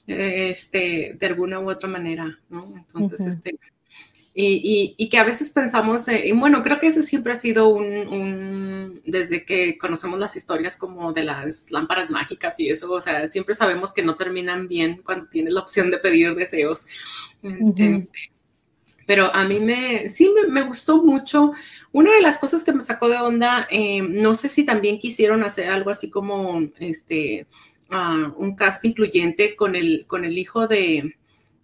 [0.07, 2.66] este, de alguna u otra manera, ¿no?
[2.77, 3.59] Entonces, este,
[4.39, 9.01] y, y, que a veces pensamos, y bueno, creo que ese siempre ha sido un,
[9.07, 13.55] desde que conocemos las historias como de las lámparas mágicas y eso, o sea, siempre
[13.55, 16.87] sabemos que no terminan bien cuando tienes la opción de pedir deseos.
[17.43, 18.30] Este,
[19.07, 21.53] pero a mí me, sí me, gustó mucho.
[21.93, 25.45] Una de las cosas que me sacó de onda, eh, no sé si también quisieron
[25.45, 27.47] hacer algo así como este,
[27.89, 31.16] ah, un cast incluyente con el, con el hijo de,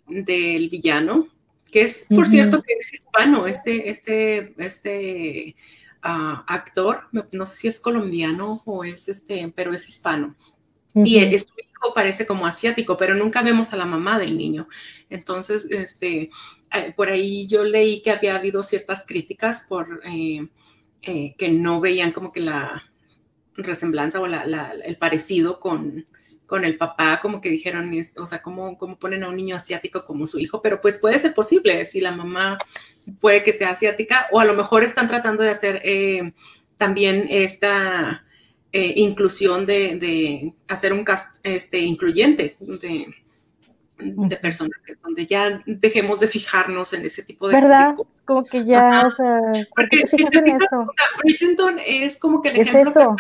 [0.07, 1.29] del villano
[1.73, 5.57] que es, por cierto, que es hispano, este, este, este
[6.03, 10.37] ah, actor, no sé si es colombiano o es este, pero es hispano.
[10.95, 14.69] Y su hijo parece como asiático, pero nunca vemos a la mamá del niño.
[15.09, 16.29] Entonces, este,
[16.75, 20.47] eh, por ahí yo leí que había habido ciertas críticas por eh,
[21.01, 22.93] eh, que no veían como que la
[23.55, 26.07] resemblanza o el parecido con,
[26.53, 30.05] con el papá, como que dijeron, o sea, ¿cómo, ¿cómo, ponen a un niño asiático
[30.05, 30.61] como su hijo?
[30.61, 32.59] Pero pues puede ser posible, si la mamá
[33.21, 36.35] puede que sea asiática, o a lo mejor están tratando de hacer eh,
[36.77, 38.27] también esta
[38.71, 43.07] eh, inclusión de, hacer un cast este, incluyente de,
[43.97, 47.95] de personajes, donde ya dejemos de fijarnos en ese tipo de, ¿verdad?
[48.27, 49.41] Como que ya, o sea,
[49.75, 50.69] porque si te fijas,
[51.25, 53.17] Bridgerton es como que el ejemplo eso.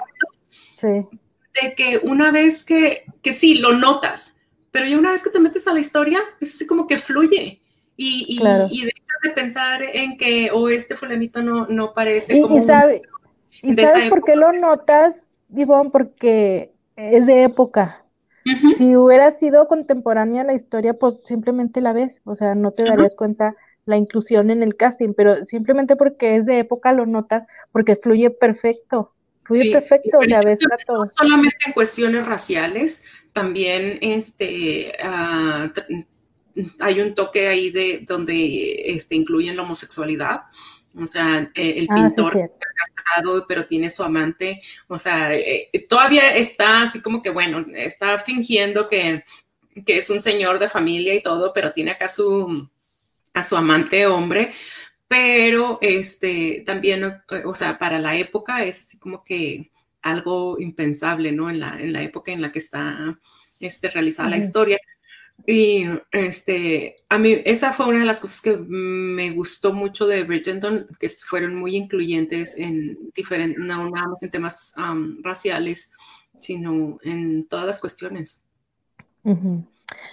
[0.79, 1.19] Sí
[1.61, 4.41] de que una vez que, que sí, lo notas,
[4.71, 7.61] pero ya una vez que te metes a la historia, es así como que fluye.
[7.97, 8.39] Y, y,
[8.71, 12.57] y dejas de pensar en que, o oh, este fulanito no, no parece y, como...
[12.57, 13.03] Y, sabe,
[13.61, 15.15] ¿y sabes por qué lo notas,
[15.55, 15.91] Ivonne?
[15.91, 18.05] Porque es de época.
[18.77, 23.15] Si hubiera sido contemporánea la historia, pues simplemente la ves, o sea, no te darías
[23.15, 27.95] cuenta la inclusión en el casting, pero simplemente porque es de época lo notas, porque
[27.95, 29.13] fluye perfecto
[29.49, 30.19] perfecto,
[30.89, 35.73] No solamente en cuestiones raciales, también este, ah,
[36.81, 40.43] hay un toque ahí de donde este, incluyen la homosexualidad.
[40.95, 44.61] O sea, eh, el ah, pintor está casado, pero tiene su amante.
[44.89, 49.25] O sea, eh, todavía está así como que, bueno, está fingiendo que,
[49.87, 52.69] que, es un señor de familia y todo, pero tiene acá su,
[53.33, 54.53] a su amante hombre
[55.13, 61.33] pero este, también, eh, o sea, para la época es así como que algo impensable,
[61.33, 61.51] ¿no?
[61.51, 63.21] En la, en la época en la que está
[63.61, 64.79] este, realizada la historia.
[65.47, 70.25] Y este, a mí, esa fue una de las cosas que me gustó mucho de
[70.25, 74.75] Bridgerton, que fueron muy incluyentes en diferentes, no nada más en temas
[75.23, 75.93] raciales,
[76.41, 78.47] sino en todas las cuestiones.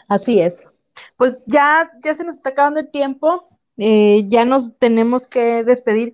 [0.10, 0.68] Así es.
[1.16, 3.47] pues ya, ya se nos está acabando el tiempo,
[3.80, 6.14] eh, ya nos tenemos que despedir.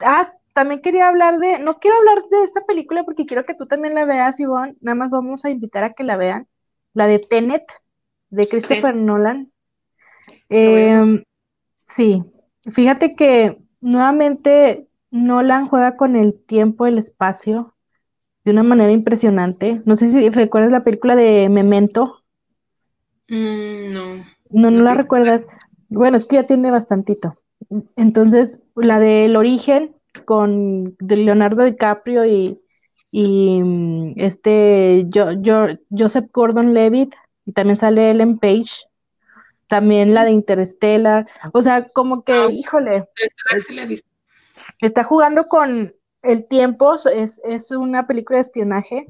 [0.00, 3.66] Ah, también quería hablar de, no quiero hablar de esta película porque quiero que tú
[3.66, 6.48] también la veas, Ivonne, nada más vamos a invitar a que la vean,
[6.94, 7.62] la de Tenet,
[8.30, 9.52] de Christopher Nolan.
[10.48, 11.22] Em,
[11.86, 12.24] sí,
[12.72, 17.74] fíjate que nuevamente Nolan juega con el tiempo, el espacio,
[18.44, 19.80] de una manera impresionante.
[19.84, 22.24] No sé si recuerdas la película de Memento.
[23.28, 24.24] Mm, no.
[24.50, 25.46] No, no la recuerdas.
[25.88, 27.36] Bueno, es que ya tiene bastantito.
[27.96, 32.60] Entonces, la del origen con de Leonardo DiCaprio y,
[33.10, 37.14] y mm, este yo, yo, Joseph Gordon-Levitt
[37.46, 38.86] y también sale Ellen Page.
[39.66, 41.26] También la de Interstellar.
[41.52, 43.06] O sea, como que, Ah, híjole,
[44.80, 49.06] está jugando con el tiempo, es, es una película de espionaje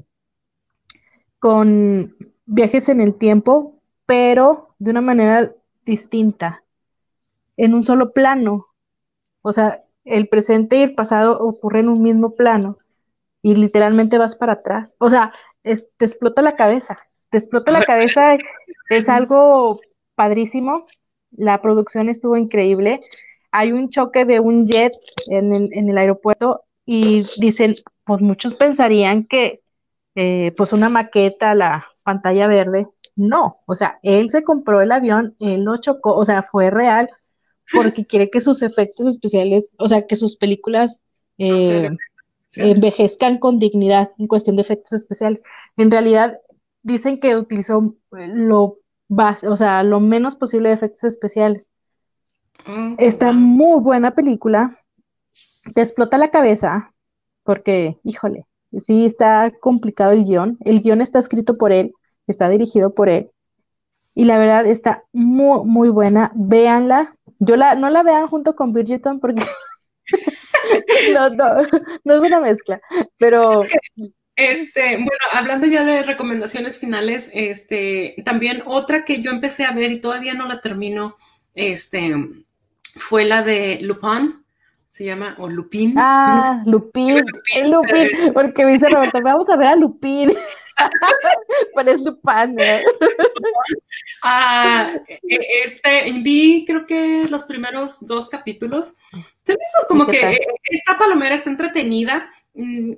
[1.39, 2.15] con
[2.45, 5.53] viajes en el tiempo, pero de una manera
[5.85, 6.63] distinta,
[7.65, 8.67] en un solo plano.
[9.41, 12.77] O sea, el presente y el pasado ocurren en un mismo plano
[13.41, 14.95] y literalmente vas para atrás.
[14.99, 15.33] O sea,
[15.63, 16.97] es- te explota la cabeza,
[17.31, 18.37] te explota la cabeza,
[18.89, 19.79] es algo
[20.15, 20.85] padrísimo.
[21.31, 23.01] La producción estuvo increíble.
[23.51, 24.93] Hay un choque de un jet
[25.29, 29.61] en el, en el aeropuerto y dicen, pues muchos pensarían que
[30.15, 32.87] eh, pues una maqueta, la pantalla verde.
[33.15, 37.09] No, o sea, él se compró el avión, él lo chocó, o sea, fue real
[37.73, 41.01] porque quiere que sus efectos especiales, o sea, que sus películas
[41.37, 41.89] eh,
[42.47, 42.61] Sí.
[42.71, 45.41] envejezcan con dignidad en cuestión de efectos especiales.
[45.77, 46.39] En realidad,
[46.81, 51.67] dicen que utilizó eh, lo bas- o sea, lo menos posible de efectos especiales.
[52.67, 53.35] Oh, Está wow.
[53.35, 54.77] muy buena película.
[55.75, 56.93] Te explota la cabeza
[57.43, 58.45] porque, híjole,
[58.79, 60.57] sí está complicado el guion.
[60.61, 61.93] El guion está escrito por él,
[62.27, 63.29] está dirigido por él.
[64.19, 66.33] Y la verdad está muy, muy buena.
[66.35, 67.15] Véanla.
[67.39, 69.43] Yo la, no la vean junto con Bridgerton porque
[71.13, 71.55] no, no,
[72.03, 72.81] no es buena mezcla.
[73.17, 73.71] Pero
[74.35, 79.91] Este, bueno, hablando ya de recomendaciones finales, este, también otra que yo empecé a ver
[79.91, 81.17] y todavía no la termino,
[81.55, 82.15] este,
[82.95, 84.38] fue la de Lupin,
[84.99, 85.95] se llama, o Lupin.
[85.97, 87.23] Ah, Lupín,
[87.63, 90.33] Lupín, Lupín, porque me dice Roberto, vamos a ver a Lupín.
[91.75, 92.63] Pero es Lupin, ¿no?
[94.21, 98.95] Ah, e- este, vi creo que los primeros dos capítulos.
[99.43, 100.33] Se me hizo como ¿Y qué que tal?
[100.33, 102.91] eh, esta palomera está entretenida, mm,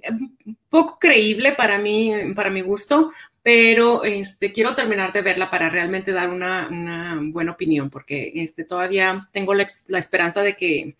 [0.69, 3.11] poco creíble para mí, para mi gusto,
[3.43, 8.63] pero este, quiero terminar de verla para realmente dar una, una buena opinión, porque este,
[8.63, 10.95] todavía tengo la, la esperanza de que,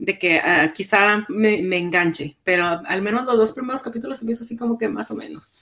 [0.00, 4.42] de que ah, quizá me, me enganche, pero al menos los dos primeros capítulos hizo
[4.42, 5.54] así como que más o menos.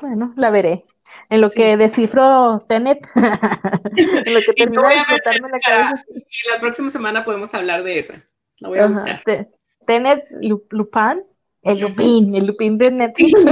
[0.00, 0.84] Bueno, la veré.
[1.28, 1.56] En lo Sí.
[1.60, 6.04] que descifro Tenet, en lo que voy de explotarme la cabeza.
[6.08, 8.24] Y la próxima semana podemos hablar de esa.
[8.60, 9.20] La voy a Ajá, buscar.
[9.24, 9.48] Te-
[9.86, 11.20] Tenet, Lu- Lupin,
[11.62, 11.88] el Ujú.
[11.88, 13.44] Lupín, el Lupín de Netflix.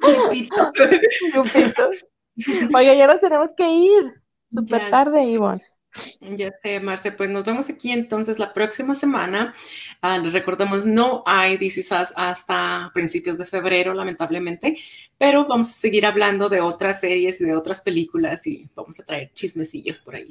[0.00, 0.72] Lupito.
[1.34, 1.90] Lupito.
[2.74, 4.14] Oiga, ya nos tenemos que ir.
[4.50, 5.62] Súper tarde, Ivonne.
[6.20, 9.54] Ya sé, Marce, pues nos vemos aquí entonces la próxima semana.
[10.00, 14.76] Ah, les recordamos, no hay DC Sass hasta principios de febrero, lamentablemente,
[15.16, 19.04] pero vamos a seguir hablando de otras series y de otras películas y vamos a
[19.04, 20.28] traer chismecillos por ahí.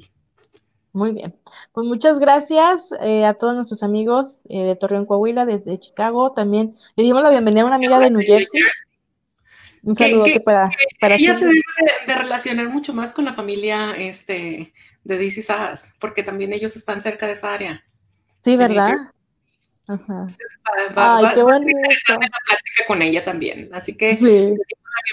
[0.93, 1.35] Muy bien.
[1.73, 6.31] Pues muchas gracias eh, a todos nuestros amigos eh, de Torreón, Coahuila, desde Chicago.
[6.33, 8.61] También le dimos la bienvenida a una amiga de New Jersey.
[9.83, 11.61] Un que- para, para Ella se Silvia.
[11.77, 14.73] debe de, de relacionar mucho más con la familia este,
[15.07, 17.83] de DC Sass, porque también ellos están cerca de esa área.
[18.43, 18.97] Sí, ¿verdad?
[19.87, 20.03] Ajá.
[20.07, 20.47] Entonces,
[20.97, 23.69] va- Ay, va- qué va interesante la plática con ella también.
[23.73, 24.53] Así que Sí.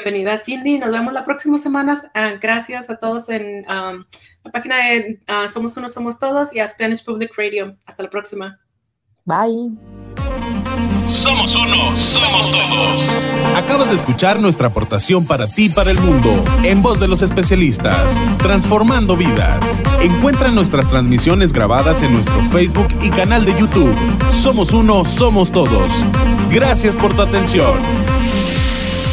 [0.03, 1.95] bienvenida Cindy, nos vemos la próxima semana.
[2.15, 4.05] Ah, gracias a todos en um,
[4.43, 7.77] la página de ah, Somos Uno, Somos Todos y a Spanish Public Radio.
[7.87, 8.59] Hasta la próxima.
[9.25, 10.24] Bye.
[11.07, 13.13] Somos uno, somos todos.
[13.57, 17.23] Acabas de escuchar nuestra aportación para ti y para el mundo, en voz de los
[17.23, 19.83] especialistas, transformando vidas.
[20.01, 23.95] Encuentra nuestras transmisiones grabadas en nuestro Facebook y canal de YouTube.
[24.33, 25.93] Somos uno, somos todos.
[26.51, 27.79] Gracias por tu atención.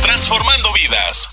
[0.02, 1.31] Transformando vidas.